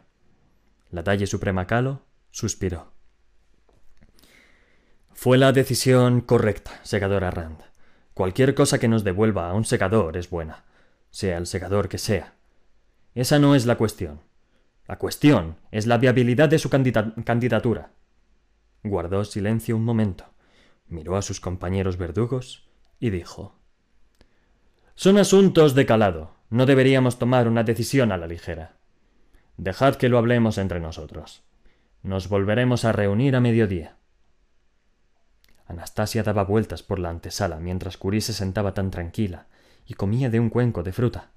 La 0.96 1.04
Dalle 1.04 1.28
Suprema 1.28 1.68
Calo 1.68 2.06
suspiró. 2.32 2.94
Fue 5.12 5.38
la 5.38 5.52
decisión 5.52 6.22
correcta, 6.22 6.80
segadora 6.84 7.32
Rand. 7.32 7.60
Cualquier 8.14 8.56
cosa 8.56 8.80
que 8.80 8.88
nos 8.88 9.04
devuelva 9.04 9.50
a 9.50 9.54
un 9.56 9.66
segador 9.66 10.16
es 10.16 10.30
buena, 10.30 10.64
sea 11.10 11.38
el 11.38 11.48
segador 11.48 11.90
que 11.90 11.98
sea. 11.98 12.36
Esa 13.14 13.40
no 13.40 13.56
es 13.56 13.66
la 13.66 13.76
cuestión. 13.76 14.22
La 14.88 14.98
cuestión 14.98 15.58
es 15.70 15.86
la 15.86 15.98
viabilidad 15.98 16.48
de 16.48 16.60
su 16.60 16.70
candidatura. 16.70 17.92
Guardó 18.82 19.26
silencio 19.26 19.76
un 19.76 19.84
momento, 19.84 20.24
miró 20.88 21.18
a 21.18 21.22
sus 21.22 21.42
compañeros 21.42 21.98
verdugos 21.98 22.70
y 23.02 23.10
dijo 23.10 23.60
Son 24.96 25.18
asuntos 25.18 25.76
de 25.76 25.86
calado. 25.86 26.38
No 26.50 26.66
deberíamos 26.66 27.20
tomar 27.20 27.50
una 27.50 27.66
decisión 27.66 28.14
a 28.14 28.18
la 28.18 28.28
ligera. 28.28 28.75
Dejad 29.58 29.96
que 29.96 30.10
lo 30.10 30.18
hablemos 30.18 30.58
entre 30.58 30.80
nosotros. 30.80 31.44
Nos 32.04 32.30
volveremos 32.30 32.86
a 32.86 32.92
reunir 32.92 33.36
a 33.36 33.40
mediodía. 33.40 33.98
Anastasia 35.68 36.24
daba 36.24 36.44
vueltas 36.44 36.84
por 36.84 37.00
la 37.00 37.10
antesala 37.10 37.58
mientras 37.58 37.98
Curie 37.98 38.22
se 38.22 38.34
sentaba 38.34 38.74
tan 38.74 38.92
tranquila 38.92 39.48
y 39.86 39.94
comía 39.94 40.30
de 40.30 40.40
un 40.40 40.50
cuenco 40.50 40.84
de 40.84 40.94
fruta. 40.94 41.32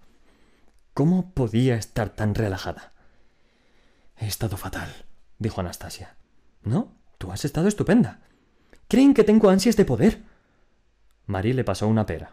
¿Cómo 0.95 1.31
podía 1.33 1.77
estar 1.77 2.11
tan 2.11 2.35
relajada? 2.35 2.93
He 4.17 4.27
estado 4.27 4.57
fatal, 4.57 4.93
dijo 5.39 5.61
Anastasia. 5.61 6.17
¿No? 6.63 6.93
Tú 7.19 7.33
has 7.33 7.45
estado 7.45 7.69
estupenda. 7.69 8.21
Creen 8.89 9.15
que 9.15 9.25
tengo 9.25 9.49
ansias 9.49 9.77
de 9.77 9.85
poder. 9.85 10.23
Marie 11.27 11.55
le 11.55 11.65
pasó 11.65 11.87
una 11.87 12.05
pera. 12.05 12.33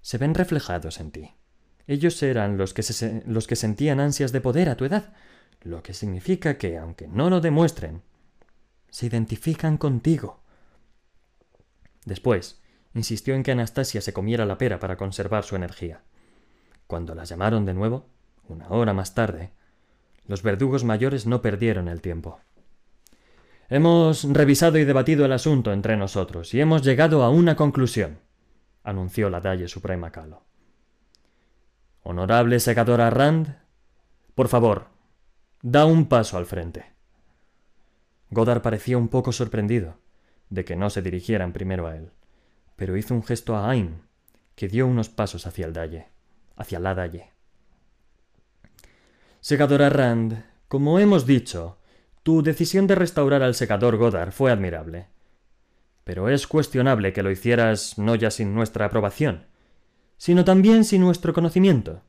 Se 0.00 0.18
ven 0.18 0.34
reflejados 0.34 1.00
en 1.00 1.10
ti. 1.10 1.34
Ellos 1.88 2.22
eran 2.22 2.58
los 2.58 2.74
que, 2.74 2.84
los 3.26 3.46
que 3.46 3.56
sentían 3.56 3.98
ansias 3.98 4.30
de 4.30 4.42
poder 4.42 4.68
a 4.68 4.76
tu 4.76 4.84
edad, 4.84 5.14
lo 5.62 5.82
que 5.82 5.94
significa 5.94 6.58
que, 6.58 6.76
aunque 6.76 7.08
no 7.08 7.30
lo 7.30 7.40
demuestren, 7.40 8.02
se 8.90 9.06
identifican 9.06 9.78
contigo. 9.78 10.42
Después, 12.04 12.60
insistió 12.94 13.34
en 13.34 13.42
que 13.42 13.52
Anastasia 13.52 14.02
se 14.02 14.12
comiera 14.12 14.44
la 14.44 14.58
pera 14.58 14.78
para 14.78 14.98
conservar 14.98 15.44
su 15.44 15.56
energía. 15.56 16.02
Cuando 16.86 17.14
la 17.14 17.24
llamaron 17.24 17.64
de 17.64 17.72
nuevo, 17.72 18.06
una 18.48 18.68
hora 18.68 18.92
más 18.92 19.14
tarde, 19.14 19.52
los 20.26 20.42
verdugos 20.42 20.84
mayores 20.84 21.26
no 21.26 21.40
perdieron 21.40 21.88
el 21.88 22.02
tiempo. 22.02 22.38
Hemos 23.70 24.24
revisado 24.24 24.76
y 24.76 24.84
debatido 24.84 25.24
el 25.24 25.32
asunto 25.32 25.72
entre 25.72 25.96
nosotros 25.96 26.52
y 26.52 26.60
hemos 26.60 26.82
llegado 26.82 27.22
a 27.22 27.30
una 27.30 27.56
conclusión, 27.56 28.18
anunció 28.84 29.30
la 29.30 29.40
Dalle 29.40 29.68
Suprema 29.68 30.10
Calo. 30.10 30.47
Honorable 32.02 32.60
segadora 32.60 33.10
Rand, 33.10 33.56
por 34.34 34.48
favor, 34.48 34.88
da 35.62 35.84
un 35.84 36.06
paso 36.06 36.38
al 36.38 36.46
frente. 36.46 36.86
Godard 38.30 38.62
parecía 38.62 38.98
un 38.98 39.08
poco 39.08 39.32
sorprendido 39.32 39.96
de 40.50 40.64
que 40.64 40.76
no 40.76 40.90
se 40.90 41.02
dirigieran 41.02 41.52
primero 41.52 41.86
a 41.86 41.96
él, 41.96 42.10
pero 42.76 42.96
hizo 42.96 43.14
un 43.14 43.24
gesto 43.24 43.56
a 43.56 43.70
Aim, 43.70 44.02
que 44.54 44.68
dio 44.68 44.86
unos 44.86 45.08
pasos 45.08 45.46
hacia 45.46 45.66
el 45.66 45.72
Dalle, 45.72 46.08
hacia 46.56 46.78
la 46.78 46.94
Dalle. 46.94 47.32
Segadora 49.40 49.88
Rand, 49.88 50.44
como 50.68 50.98
hemos 50.98 51.26
dicho, 51.26 51.78
tu 52.22 52.42
decisión 52.42 52.86
de 52.86 52.94
restaurar 52.94 53.42
al 53.42 53.54
secador 53.54 53.96
Godard 53.96 54.32
fue 54.32 54.50
admirable. 54.50 55.06
Pero 56.04 56.28
es 56.28 56.46
cuestionable 56.46 57.12
que 57.12 57.22
lo 57.22 57.30
hicieras 57.30 57.98
no 57.98 58.14
ya 58.14 58.30
sin 58.30 58.54
nuestra 58.54 58.86
aprobación, 58.86 59.46
sino 60.18 60.44
también 60.44 60.84
sin 60.84 61.00
nuestro 61.00 61.32
conocimiento. 61.32 62.02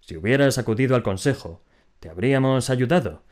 Si 0.00 0.16
hubieras 0.16 0.58
acudido 0.58 0.96
al 0.96 1.04
consejo, 1.04 1.62
te 2.00 2.10
habríamos 2.10 2.70
ayudado, 2.70 3.22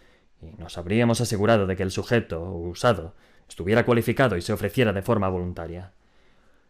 y 0.40 0.52
nos 0.52 0.78
habríamos 0.78 1.20
asegurado 1.20 1.66
de 1.66 1.76
que 1.76 1.82
el 1.82 1.90
sujeto 1.90 2.40
usado 2.52 3.14
estuviera 3.48 3.84
cualificado 3.84 4.36
y 4.36 4.42
se 4.42 4.52
ofreciera 4.52 4.92
de 4.92 5.02
forma 5.02 5.28
voluntaria. 5.28 5.92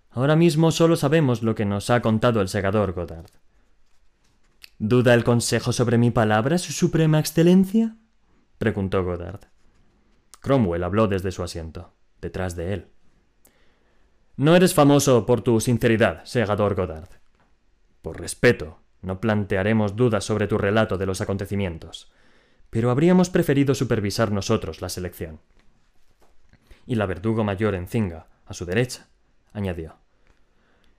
Ahora 0.08 0.34
mismo 0.34 0.72
solo 0.72 0.96
sabemos 0.96 1.42
lo 1.42 1.54
que 1.54 1.66
nos 1.66 1.90
ha 1.90 2.00
contado 2.00 2.40
el 2.40 2.48
segador 2.48 2.92
Godard. 2.92 3.30
¿Duda 4.78 5.12
el 5.12 5.24
consejo 5.24 5.72
sobre 5.72 5.98
mi 5.98 6.10
palabra, 6.10 6.56
su 6.56 6.72
suprema 6.72 7.20
excelencia? 7.20 7.96
preguntó 8.58 9.04
Godard. 9.04 9.40
Cromwell 10.40 10.84
habló 10.84 11.06
desde 11.06 11.32
su 11.32 11.42
asiento, 11.42 11.92
detrás 12.20 12.56
de 12.56 12.72
él. 12.72 12.86
No 14.36 14.56
eres 14.56 14.72
famoso 14.72 15.26
por 15.26 15.42
tu 15.42 15.60
sinceridad, 15.60 16.24
segador 16.24 16.74
Godard. 16.74 17.19
Por 18.02 18.20
respeto, 18.20 18.78
no 19.02 19.20
plantearemos 19.20 19.96
dudas 19.96 20.24
sobre 20.24 20.46
tu 20.46 20.58
relato 20.58 20.98
de 20.98 21.06
los 21.06 21.20
acontecimientos, 21.20 22.10
pero 22.70 22.90
habríamos 22.90 23.30
preferido 23.30 23.74
supervisar 23.74 24.32
nosotros 24.32 24.80
la 24.80 24.88
selección. 24.88 25.40
Y 26.86 26.94
la 26.94 27.06
verdugo 27.06 27.44
mayor 27.44 27.74
en 27.74 27.86
Zinga, 27.86 28.26
a 28.46 28.54
su 28.54 28.64
derecha, 28.64 29.08
añadió. 29.52 29.96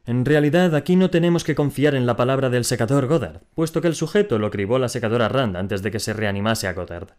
En 0.06 0.26
realidad 0.26 0.74
aquí 0.76 0.96
no 0.96 1.10
tenemos 1.12 1.44
que 1.44 1.54
confiar 1.56 1.94
en 1.94 2.06
la 2.06 2.16
palabra 2.16 2.50
del 2.50 2.66
secador 2.66 3.08
Godard, 3.08 3.42
puesto 3.54 3.82
que 3.82 3.88
el 3.88 3.96
sujeto 3.96 4.40
lo 4.40 4.50
cribó 4.50 4.80
la 4.80 4.90
secadora 4.90 5.30
Rand 5.30 5.56
antes 5.56 5.84
de 5.84 5.92
que 5.92 6.00
se 6.00 6.14
reanimase 6.14 6.68
a 6.68 6.74
Godard. 6.74 7.10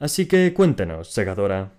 Así 0.00 0.26
que 0.26 0.52
cuéntenos, 0.52 1.12
segadora. 1.12 1.72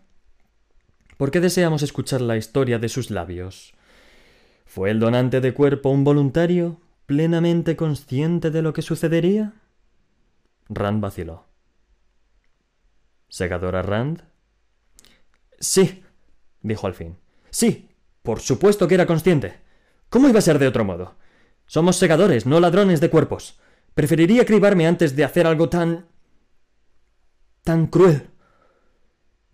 ¿Por 1.18 1.30
qué 1.30 1.40
deseamos 1.40 1.84
escuchar 1.84 2.22
la 2.22 2.38
historia 2.38 2.80
de 2.80 2.88
sus 2.88 3.12
labios? 3.12 3.74
¿Fue 4.66 4.92
el 4.92 5.00
donante 5.00 5.42
de 5.42 5.54
cuerpo 5.54 5.90
un 5.90 6.04
voluntario, 6.04 6.80
plenamente 7.12 7.76
consciente 7.76 8.52
de 8.52 8.62
lo 8.62 8.71
que 8.71 8.82
sucedería? 8.82 9.52
Rand 10.69 11.02
vaciló. 11.02 11.43
¿Segadora 13.28 13.82
Rand? 13.82 14.24
Sí, 15.60 16.06
dijo 16.62 16.88
al 16.88 16.93
fin. 16.93 17.17
Sí, 17.50 17.89
por 18.21 18.39
supuesto 18.39 18.88
que 18.88 18.95
era 18.95 19.06
consciente. 19.06 19.60
¿Cómo 20.08 20.30
iba 20.30 20.39
a 20.39 20.41
ser 20.41 20.58
de 20.58 20.69
otro 20.69 20.86
modo? 20.86 21.15
Somos 21.65 21.97
segadores, 21.97 22.45
no 22.45 22.62
ladrones 22.62 23.02
de 23.02 23.10
cuerpos. 23.10 23.60
Preferiría 23.93 24.45
cribarme 24.45 24.88
antes 24.88 25.13
de 25.13 25.26
hacer 25.26 25.45
algo 25.45 25.67
tan 25.67 26.08
tan 27.65 27.88
cruel. 27.88 28.30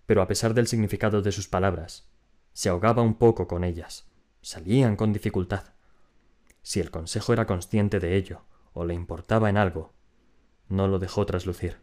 Pero 0.05 0.21
a 0.21 0.27
pesar 0.27 0.53
del 0.53 0.67
significado 0.67 1.23
de 1.23 1.31
sus 1.31 1.47
palabras, 1.47 2.07
se 2.53 2.69
ahogaba 2.69 3.01
un 3.01 3.15
poco 3.15 3.47
con 3.47 3.63
ellas. 3.63 4.05
Salían 4.43 4.95
con 4.95 5.11
dificultad. 5.11 5.76
Si 6.67 6.81
el 6.81 6.91
consejo 6.91 7.31
era 7.31 7.47
consciente 7.47 8.01
de 8.01 8.17
ello, 8.17 8.41
o 8.73 8.83
le 8.83 8.93
importaba 8.93 9.49
en 9.49 9.55
algo, 9.55 9.93
no 10.67 10.89
lo 10.89 10.99
dejó 10.99 11.25
traslucir. 11.25 11.77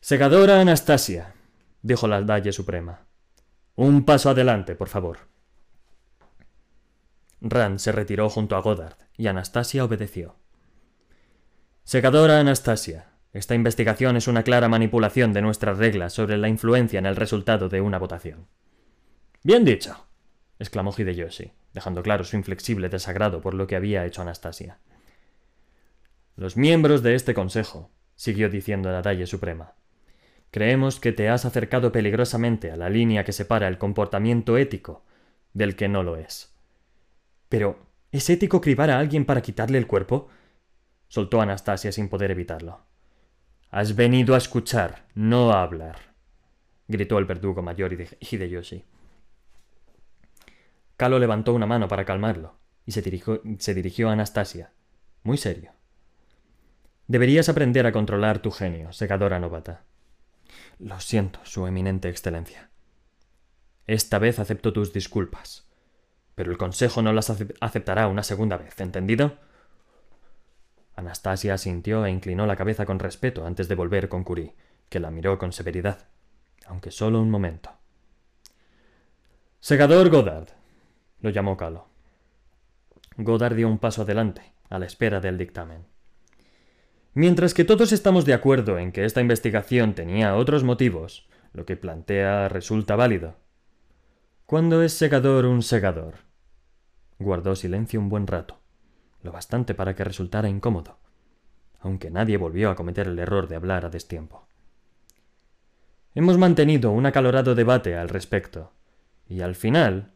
Segadora 0.00 0.60
Anastasia, 0.60 1.32
dijo 1.80 2.06
la 2.08 2.20
Dalle 2.20 2.52
Suprema. 2.52 3.06
Un 3.74 4.04
paso 4.04 4.28
adelante, 4.28 4.74
por 4.74 4.90
favor. 4.90 5.20
Rand 7.40 7.78
se 7.78 7.90
retiró 7.90 8.28
junto 8.28 8.54
a 8.54 8.60
Goddard, 8.60 8.98
y 9.16 9.28
Anastasia 9.28 9.82
obedeció. 9.82 10.36
Segadora 11.84 12.38
Anastasia, 12.38 13.14
esta 13.32 13.54
investigación 13.54 14.18
es 14.18 14.28
una 14.28 14.42
clara 14.42 14.68
manipulación 14.68 15.32
de 15.32 15.40
nuestras 15.40 15.78
reglas 15.78 16.12
sobre 16.12 16.36
la 16.36 16.50
influencia 16.50 16.98
en 16.98 17.06
el 17.06 17.16
resultado 17.16 17.70
de 17.70 17.80
una 17.80 17.98
votación. 17.98 18.48
Bien 19.42 19.64
dicho, 19.64 20.06
exclamó 20.58 20.92
Hideyoshi, 20.94 21.54
dejando 21.74 22.02
claro 22.02 22.24
su 22.24 22.36
inflexible 22.36 22.88
desagrado 22.88 23.40
por 23.40 23.54
lo 23.54 23.66
que 23.66 23.76
había 23.76 24.04
hecho 24.06 24.22
Anastasia. 24.22 24.78
Los 26.36 26.56
miembros 26.56 27.02
de 27.02 27.14
este 27.14 27.34
consejo, 27.34 27.90
siguió 28.14 28.48
diciendo 28.48 28.90
la 28.90 29.02
Dalle 29.02 29.26
Suprema, 29.26 29.74
creemos 30.50 31.00
que 31.00 31.12
te 31.12 31.28
has 31.28 31.44
acercado 31.44 31.92
peligrosamente 31.92 32.70
a 32.70 32.76
la 32.76 32.90
línea 32.90 33.24
que 33.24 33.32
separa 33.32 33.68
el 33.68 33.78
comportamiento 33.78 34.56
ético 34.56 35.04
del 35.52 35.76
que 35.76 35.88
no 35.88 36.02
lo 36.02 36.16
es. 36.16 36.54
Pero, 37.48 37.86
¿es 38.10 38.28
ético 38.30 38.60
cribar 38.60 38.90
a 38.90 38.98
alguien 38.98 39.24
para 39.24 39.42
quitarle 39.42 39.78
el 39.78 39.86
cuerpo? 39.86 40.28
soltó 41.08 41.42
Anastasia 41.42 41.92
sin 41.92 42.08
poder 42.08 42.30
evitarlo. 42.30 42.80
Has 43.70 43.96
venido 43.96 44.34
a 44.34 44.38
escuchar, 44.38 45.06
no 45.14 45.52
a 45.52 45.62
hablar, 45.62 46.14
gritó 46.88 47.18
el 47.18 47.26
verdugo 47.26 47.60
mayor 47.62 47.92
Hideyoshi. 48.20 48.84
Kalo 51.02 51.18
levantó 51.18 51.52
una 51.52 51.66
mano 51.66 51.88
para 51.88 52.04
calmarlo 52.04 52.60
y 52.86 52.92
se 52.92 53.02
dirigió, 53.02 54.08
a 54.08 54.12
Anastasia, 54.12 54.70
muy 55.24 55.36
serio. 55.36 55.72
Deberías 57.08 57.48
aprender 57.48 57.88
a 57.88 57.90
controlar 57.90 58.38
tu 58.38 58.52
genio, 58.52 58.92
secadora 58.92 59.40
novata. 59.40 59.82
Lo 60.78 61.00
siento, 61.00 61.40
Su 61.42 61.66
Eminente 61.66 62.08
Excelencia. 62.08 62.70
Esta 63.88 64.20
vez 64.20 64.38
acepto 64.38 64.72
tus 64.72 64.92
disculpas, 64.92 65.68
pero 66.36 66.52
el 66.52 66.56
Consejo 66.56 67.02
no 67.02 67.12
las 67.12 67.30
aceptará 67.60 68.06
una 68.06 68.22
segunda 68.22 68.56
vez, 68.56 68.80
¿entendido? 68.80 69.40
Anastasia 70.94 71.54
asintió 71.54 72.06
e 72.06 72.12
inclinó 72.12 72.46
la 72.46 72.54
cabeza 72.54 72.86
con 72.86 73.00
respeto 73.00 73.44
antes 73.44 73.66
de 73.66 73.74
volver 73.74 74.08
con 74.08 74.22
Curie, 74.22 74.54
que 74.88 75.00
la 75.00 75.10
miró 75.10 75.36
con 75.36 75.52
severidad, 75.52 76.06
aunque 76.64 76.92
solo 76.92 77.20
un 77.20 77.28
momento. 77.28 77.72
Segador 79.58 80.08
Godard, 80.08 80.61
lo 81.22 81.30
llamó 81.30 81.56
Calo. 81.56 81.86
Godard 83.16 83.56
dio 83.56 83.68
un 83.68 83.78
paso 83.78 84.02
adelante, 84.02 84.52
a 84.68 84.78
la 84.78 84.86
espera 84.86 85.20
del 85.20 85.38
dictamen. 85.38 85.86
Mientras 87.14 87.54
que 87.54 87.64
todos 87.64 87.92
estamos 87.92 88.24
de 88.24 88.34
acuerdo 88.34 88.78
en 88.78 88.90
que 88.90 89.04
esta 89.04 89.20
investigación 89.20 89.94
tenía 89.94 90.34
otros 90.34 90.64
motivos, 90.64 91.28
lo 91.52 91.64
que 91.66 91.76
plantea 91.76 92.48
resulta 92.48 92.96
válido. 92.96 93.36
¿Cuándo 94.46 94.82
es 94.82 94.92
segador 94.94 95.46
un 95.46 95.62
segador? 95.62 96.14
Guardó 97.18 97.54
silencio 97.54 98.00
un 98.00 98.08
buen 98.08 98.26
rato, 98.26 98.58
lo 99.22 99.30
bastante 99.30 99.74
para 99.74 99.94
que 99.94 100.04
resultara 100.04 100.48
incómodo, 100.48 100.98
aunque 101.80 102.10
nadie 102.10 102.36
volvió 102.36 102.70
a 102.70 102.74
cometer 102.74 103.06
el 103.06 103.18
error 103.18 103.46
de 103.46 103.56
hablar 103.56 103.84
a 103.84 103.90
destiempo. 103.90 104.46
Hemos 106.14 106.36
mantenido 106.36 106.90
un 106.90 107.06
acalorado 107.06 107.54
debate 107.54 107.96
al 107.96 108.08
respecto, 108.08 108.72
y 109.28 109.42
al 109.42 109.54
final 109.54 110.12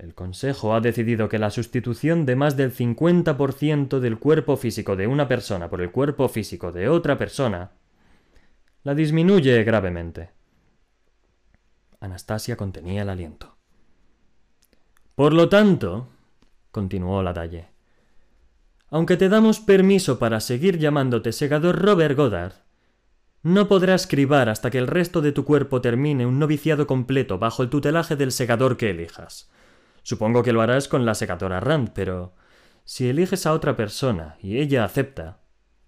el 0.00 0.14
Consejo 0.14 0.74
ha 0.74 0.80
decidido 0.80 1.28
que 1.28 1.38
la 1.38 1.50
sustitución 1.50 2.24
de 2.24 2.34
más 2.34 2.56
del 2.56 2.74
50% 2.74 4.00
del 4.00 4.18
cuerpo 4.18 4.56
físico 4.56 4.96
de 4.96 5.06
una 5.06 5.28
persona 5.28 5.68
por 5.68 5.82
el 5.82 5.90
cuerpo 5.90 6.28
físico 6.28 6.72
de 6.72 6.88
otra 6.88 7.18
persona 7.18 7.72
la 8.82 8.94
disminuye 8.94 9.62
gravemente. 9.62 10.30
Anastasia 12.00 12.56
contenía 12.56 13.02
el 13.02 13.10
aliento. 13.10 13.56
Por 15.14 15.34
lo 15.34 15.50
tanto, 15.50 16.08
continuó 16.70 17.22
la 17.22 17.34
Dalle, 17.34 17.68
aunque 18.88 19.18
te 19.18 19.28
damos 19.28 19.60
permiso 19.60 20.18
para 20.18 20.40
seguir 20.40 20.78
llamándote 20.78 21.32
segador 21.32 21.78
Robert 21.78 22.16
Goddard, 22.16 22.54
no 23.42 23.68
podrás 23.68 24.06
cribar 24.06 24.48
hasta 24.48 24.70
que 24.70 24.78
el 24.78 24.86
resto 24.86 25.20
de 25.20 25.32
tu 25.32 25.44
cuerpo 25.44 25.80
termine 25.82 26.24
un 26.24 26.38
noviciado 26.38 26.86
completo 26.86 27.38
bajo 27.38 27.62
el 27.62 27.68
tutelaje 27.68 28.16
del 28.16 28.32
segador 28.32 28.78
que 28.78 28.90
elijas. 28.90 29.50
Supongo 30.10 30.42
que 30.42 30.52
lo 30.52 30.60
harás 30.60 30.88
con 30.88 31.06
la 31.06 31.14
secadora 31.14 31.60
Rand, 31.60 31.92
pero 31.94 32.34
si 32.82 33.08
eliges 33.08 33.46
a 33.46 33.52
otra 33.52 33.76
persona 33.76 34.36
y 34.42 34.58
ella 34.58 34.82
acepta, 34.84 35.38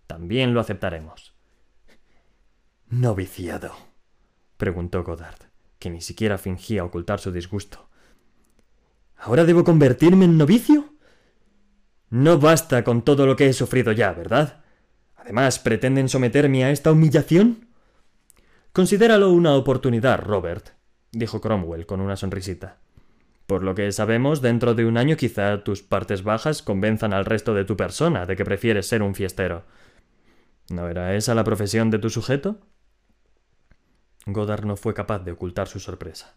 también 0.07 0.55
lo 0.55 0.61
aceptaremos. 0.61 1.35
¿Noviciado? 2.89 3.75
preguntó 4.59 5.03
Godard, 5.03 5.51
que 5.81 5.91
ni 5.91 6.01
siquiera 6.01 6.39
fingía 6.39 6.85
ocultar 6.85 7.19
su 7.19 7.33
disgusto. 7.33 7.89
¿Ahora 9.17 9.45
debo 9.45 9.65
convertirme 9.65 10.27
en 10.27 10.39
novicio? 10.39 10.95
No 12.09 12.39
basta 12.39 12.85
con 12.85 13.03
todo 13.03 13.27
lo 13.27 13.35
que 13.35 13.49
he 13.49 13.53
sufrido 13.53 13.91
ya, 13.91 14.13
¿verdad? 14.13 14.63
Además, 15.17 15.59
¿pretenden 15.59 16.09
someterme 16.09 16.63
a 16.63 16.71
esta 16.71 16.93
humillación? 16.93 17.71
Considéralo 18.73 19.33
una 19.33 19.57
oportunidad, 19.57 20.21
Robert, 20.21 20.75
dijo 21.11 21.41
Cromwell 21.41 21.87
con 21.87 22.01
una 22.01 22.15
sonrisita. 22.15 22.83
Por 23.53 23.65
lo 23.65 23.75
que 23.75 23.93
sabemos, 23.93 24.41
dentro 24.41 24.75
de 24.75 24.87
un 24.87 24.97
año 24.97 25.19
quizá 25.19 25.63
tus 25.63 25.83
partes 25.83 26.23
bajas 26.23 26.63
convenzan 26.63 27.13
al 27.13 27.27
resto 27.27 27.53
de 27.53 27.67
tu 27.67 27.77
persona 27.77 28.25
de 28.25 28.35
que 28.35 28.47
prefieres 28.47 28.87
ser 28.87 29.03
un 29.03 29.15
fiestero. 29.15 29.65
¿No 30.71 30.89
era 30.89 31.15
esa 31.17 31.35
la 31.35 31.45
profesión 31.45 31.91
de 31.91 31.99
tu 31.99 32.09
sujeto? 32.09 32.61
Godard 34.25 34.65
no 34.65 34.77
fue 34.77 34.95
capaz 34.95 35.19
de 35.19 35.33
ocultar 35.33 35.69
su 35.69 35.81
sorpresa. 35.81 36.35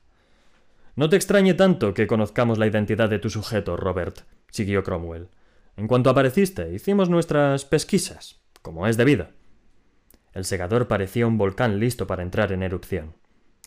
No 0.97 1.07
te 1.07 1.15
extrañe 1.15 1.53
tanto 1.53 1.93
que 1.93 2.05
conozcamos 2.05 2.57
la 2.57 2.67
identidad 2.67 3.07
de 3.07 3.19
tu 3.19 3.29
sujeto, 3.29 3.77
Robert, 3.77 4.23
siguió 4.51 4.83
Cromwell. 4.83 5.29
En 5.77 5.87
cuanto 5.87 6.09
apareciste, 6.09 6.73
hicimos 6.73 7.07
nuestras 7.07 7.63
pesquisas, 7.63 8.41
como 8.61 8.87
es 8.87 8.97
debido. 8.97 9.29
El 10.33 10.43
segador 10.43 10.89
parecía 10.89 11.27
un 11.27 11.37
volcán 11.37 11.79
listo 11.79 12.07
para 12.07 12.23
entrar 12.23 12.51
en 12.51 12.61
erupción, 12.61 13.15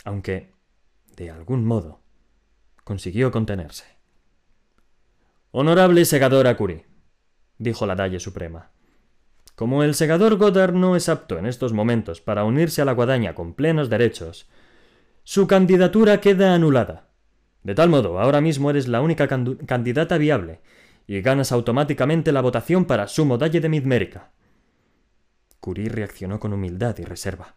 aunque, 0.04 0.52
de 1.16 1.30
algún 1.30 1.64
modo, 1.64 2.02
consiguió 2.88 3.30
contenerse. 3.30 3.84
Honorable 5.50 6.06
segador 6.06 6.46
Akuri, 6.46 6.84
dijo 7.58 7.84
la 7.84 7.94
Dalle 7.94 8.18
Suprema. 8.18 8.70
Como 9.54 9.82
el 9.82 9.94
segador 9.94 10.38
Goddard 10.38 10.72
no 10.72 10.96
es 10.96 11.10
apto 11.10 11.36
en 11.36 11.44
estos 11.44 11.74
momentos 11.74 12.22
para 12.22 12.44
unirse 12.44 12.80
a 12.80 12.86
la 12.86 12.92
guadaña 12.92 13.34
con 13.34 13.52
plenos 13.52 13.90
derechos, 13.90 14.48
su 15.22 15.46
candidatura 15.46 16.22
queda 16.22 16.54
anulada. 16.54 17.10
De 17.62 17.74
tal 17.74 17.90
modo, 17.90 18.20
ahora 18.20 18.40
mismo 18.40 18.70
eres 18.70 18.88
la 18.88 19.02
única 19.02 19.28
candidata 19.28 20.16
viable 20.16 20.62
y 21.06 21.20
ganas 21.20 21.52
automáticamente 21.52 22.32
la 22.32 22.40
votación 22.40 22.86
para 22.86 23.06
sumo 23.06 23.36
dalle 23.36 23.60
de 23.60 23.68
Midmérica. 23.68 24.32
Curie 25.60 25.90
reaccionó 25.90 26.40
con 26.40 26.54
humildad 26.54 26.96
y 26.96 27.04
reserva. 27.04 27.54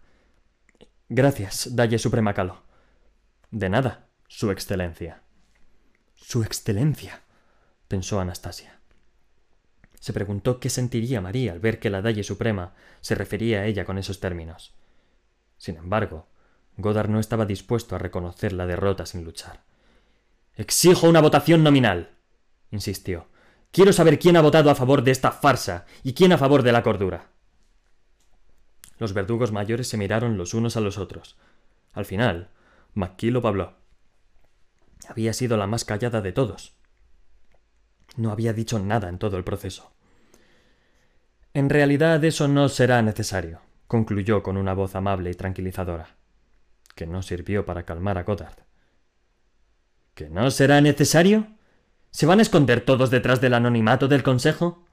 Gracias, 1.07 1.73
Dalle 1.73 1.99
Suprema 1.99 2.33
Calo. 2.33 2.63
De 3.49 3.69
nada, 3.69 4.10
su 4.33 4.49
Excelencia. 4.49 5.21
Su 6.15 6.41
Excelencia, 6.41 7.21
pensó 7.89 8.21
Anastasia. 8.21 8.79
Se 9.99 10.13
preguntó 10.13 10.61
qué 10.61 10.69
sentiría 10.69 11.19
María 11.19 11.51
al 11.51 11.59
ver 11.59 11.79
que 11.79 11.89
la 11.89 12.01
Dalle 12.01 12.23
Suprema 12.23 12.73
se 13.01 13.13
refería 13.13 13.59
a 13.59 13.65
ella 13.65 13.83
con 13.83 13.97
esos 13.97 14.21
términos. 14.21 14.73
Sin 15.57 15.75
embargo, 15.75 16.27
Godard 16.77 17.09
no 17.09 17.19
estaba 17.19 17.45
dispuesto 17.45 17.93
a 17.93 17.99
reconocer 17.99 18.53
la 18.53 18.65
derrota 18.65 19.05
sin 19.05 19.25
luchar. 19.25 19.65
Exijo 20.55 21.09
una 21.09 21.19
votación 21.19 21.61
nominal, 21.61 22.11
insistió. 22.71 23.27
Quiero 23.71 23.91
saber 23.91 24.17
quién 24.17 24.37
ha 24.37 24.41
votado 24.41 24.71
a 24.71 24.75
favor 24.75 25.03
de 25.03 25.11
esta 25.11 25.33
farsa 25.33 25.85
y 26.03 26.13
quién 26.13 26.31
a 26.31 26.37
favor 26.37 26.63
de 26.63 26.71
la 26.71 26.83
cordura. 26.83 27.31
Los 28.97 29.11
verdugos 29.11 29.51
mayores 29.51 29.89
se 29.89 29.97
miraron 29.97 30.37
los 30.37 30.53
unos 30.53 30.77
a 30.77 30.79
los 30.79 30.97
otros. 30.97 31.35
Al 31.91 32.05
final, 32.05 32.49
Maquilo 32.93 33.45
habló. 33.45 33.80
Había 35.07 35.33
sido 35.33 35.57
la 35.57 35.67
más 35.67 35.85
callada 35.85 36.21
de 36.21 36.31
todos. 36.31 36.73
No 38.17 38.31
había 38.31 38.53
dicho 38.53 38.79
nada 38.79 39.09
en 39.09 39.17
todo 39.17 39.37
el 39.37 39.43
proceso. 39.43 39.91
En 41.53 41.69
realidad 41.69 42.23
eso 42.23 42.47
no 42.47 42.69
será 42.69 43.01
necesario, 43.01 43.61
concluyó 43.87 44.41
con 44.41 44.57
una 44.57 44.73
voz 44.73 44.95
amable 44.95 45.31
y 45.31 45.33
tranquilizadora, 45.33 46.15
que 46.95 47.07
no 47.07 47.21
sirvió 47.21 47.65
para 47.65 47.83
calmar 47.83 48.17
a 48.17 48.23
Goddard. 48.23 48.63
¿Que 50.13 50.29
no 50.29 50.49
será 50.51 50.79
necesario? 50.81 51.47
¿Se 52.09 52.25
van 52.25 52.39
a 52.39 52.41
esconder 52.41 52.81
todos 52.81 53.09
detrás 53.09 53.41
del 53.41 53.53
anonimato 53.53 54.07
del 54.07 54.23
Consejo? 54.23 54.85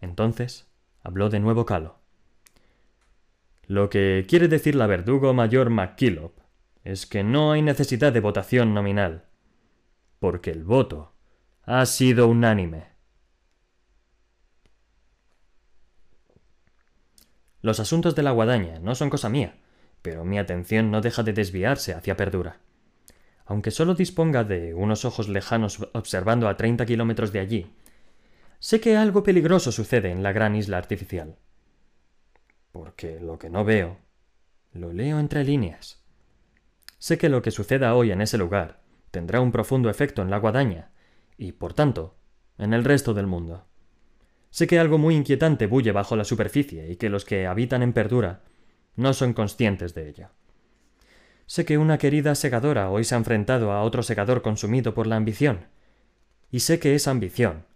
Entonces 0.00 0.66
habló 1.02 1.28
de 1.30 1.40
nuevo 1.40 1.66
Calo. 1.66 1.98
Lo 3.66 3.90
que 3.90 4.24
quiere 4.28 4.48
decir 4.48 4.74
la 4.74 4.86
verdugo 4.86 5.34
mayor 5.34 5.70
McKillop 5.70 6.45
es 6.86 7.04
que 7.04 7.24
no 7.24 7.50
hay 7.50 7.62
necesidad 7.62 8.12
de 8.12 8.20
votación 8.20 8.72
nominal, 8.72 9.24
porque 10.20 10.52
el 10.52 10.62
voto 10.62 11.14
ha 11.62 11.84
sido 11.84 12.28
unánime. 12.28 12.84
Los 17.60 17.80
asuntos 17.80 18.14
de 18.14 18.22
la 18.22 18.30
guadaña 18.30 18.78
no 18.78 18.94
son 18.94 19.10
cosa 19.10 19.28
mía, 19.28 19.58
pero 20.00 20.24
mi 20.24 20.38
atención 20.38 20.92
no 20.92 21.00
deja 21.00 21.24
de 21.24 21.32
desviarse 21.32 21.92
hacia 21.92 22.16
Perdura. 22.16 22.60
Aunque 23.46 23.72
solo 23.72 23.96
disponga 23.96 24.44
de 24.44 24.72
unos 24.72 25.04
ojos 25.04 25.28
lejanos 25.28 25.88
observando 25.92 26.48
a 26.48 26.56
treinta 26.56 26.86
kilómetros 26.86 27.32
de 27.32 27.40
allí, 27.40 27.74
sé 28.60 28.80
que 28.80 28.96
algo 28.96 29.24
peligroso 29.24 29.72
sucede 29.72 30.12
en 30.12 30.22
la 30.22 30.30
gran 30.30 30.54
isla 30.54 30.78
artificial. 30.78 31.36
Porque 32.70 33.18
lo 33.18 33.40
que 33.40 33.50
no 33.50 33.64
veo, 33.64 33.98
lo 34.72 34.92
leo 34.92 35.18
entre 35.18 35.42
líneas. 35.42 36.05
Sé 36.98 37.18
que 37.18 37.28
lo 37.28 37.42
que 37.42 37.50
suceda 37.50 37.94
hoy 37.94 38.10
en 38.10 38.20
ese 38.20 38.38
lugar 38.38 38.80
tendrá 39.10 39.40
un 39.40 39.52
profundo 39.52 39.90
efecto 39.90 40.22
en 40.22 40.30
la 40.30 40.38
guadaña 40.38 40.90
y, 41.36 41.52
por 41.52 41.74
tanto, 41.74 42.16
en 42.58 42.72
el 42.72 42.84
resto 42.84 43.14
del 43.14 43.26
mundo. 43.26 43.66
Sé 44.50 44.66
que 44.66 44.78
algo 44.78 44.98
muy 44.98 45.14
inquietante 45.14 45.66
bulle 45.66 45.92
bajo 45.92 46.16
la 46.16 46.24
superficie 46.24 46.90
y 46.90 46.96
que 46.96 47.10
los 47.10 47.24
que 47.24 47.46
habitan 47.46 47.82
en 47.82 47.92
Perdura 47.92 48.42
no 48.94 49.12
son 49.12 49.34
conscientes 49.34 49.94
de 49.94 50.08
ello. 50.08 50.28
Sé 51.44 51.64
que 51.64 51.78
una 51.78 51.98
querida 51.98 52.34
segadora 52.34 52.90
hoy 52.90 53.04
se 53.04 53.14
ha 53.14 53.18
enfrentado 53.18 53.70
a 53.72 53.82
otro 53.82 54.02
segador 54.02 54.42
consumido 54.42 54.94
por 54.94 55.06
la 55.06 55.16
ambición, 55.16 55.66
y 56.50 56.60
sé 56.60 56.78
que 56.78 56.94
esa 56.94 57.10
ambición 57.10 57.66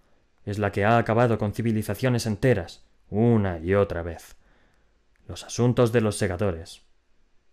es 0.45 0.59
la 0.59 0.73
que 0.73 0.85
ha 0.85 0.99
acabado 0.99 1.39
con 1.39 1.53
civilizaciones 1.53 2.27
enteras 2.27 2.85
una 3.11 3.59
y 3.59 3.75
otra 3.75 4.03
vez. 4.03 4.37
Los 5.29 5.45
asuntos 5.45 5.93
de 5.93 6.01
los 6.01 6.17
segadores 6.17 6.83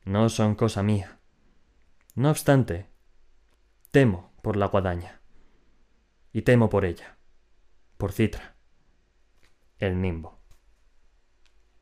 no 0.06 0.30
son 0.30 0.56
cosa 0.56 0.82
mía. 0.84 1.17
No 2.18 2.32
obstante, 2.32 2.90
temo 3.92 4.34
por 4.42 4.58
la 4.58 4.66
guadaña. 4.66 5.22
Y 6.34 6.42
temo 6.42 6.68
por 6.68 6.84
ella, 6.84 7.20
por 7.98 8.12
Citra, 8.12 8.56
el 9.78 10.02
nimbo. 10.02 10.37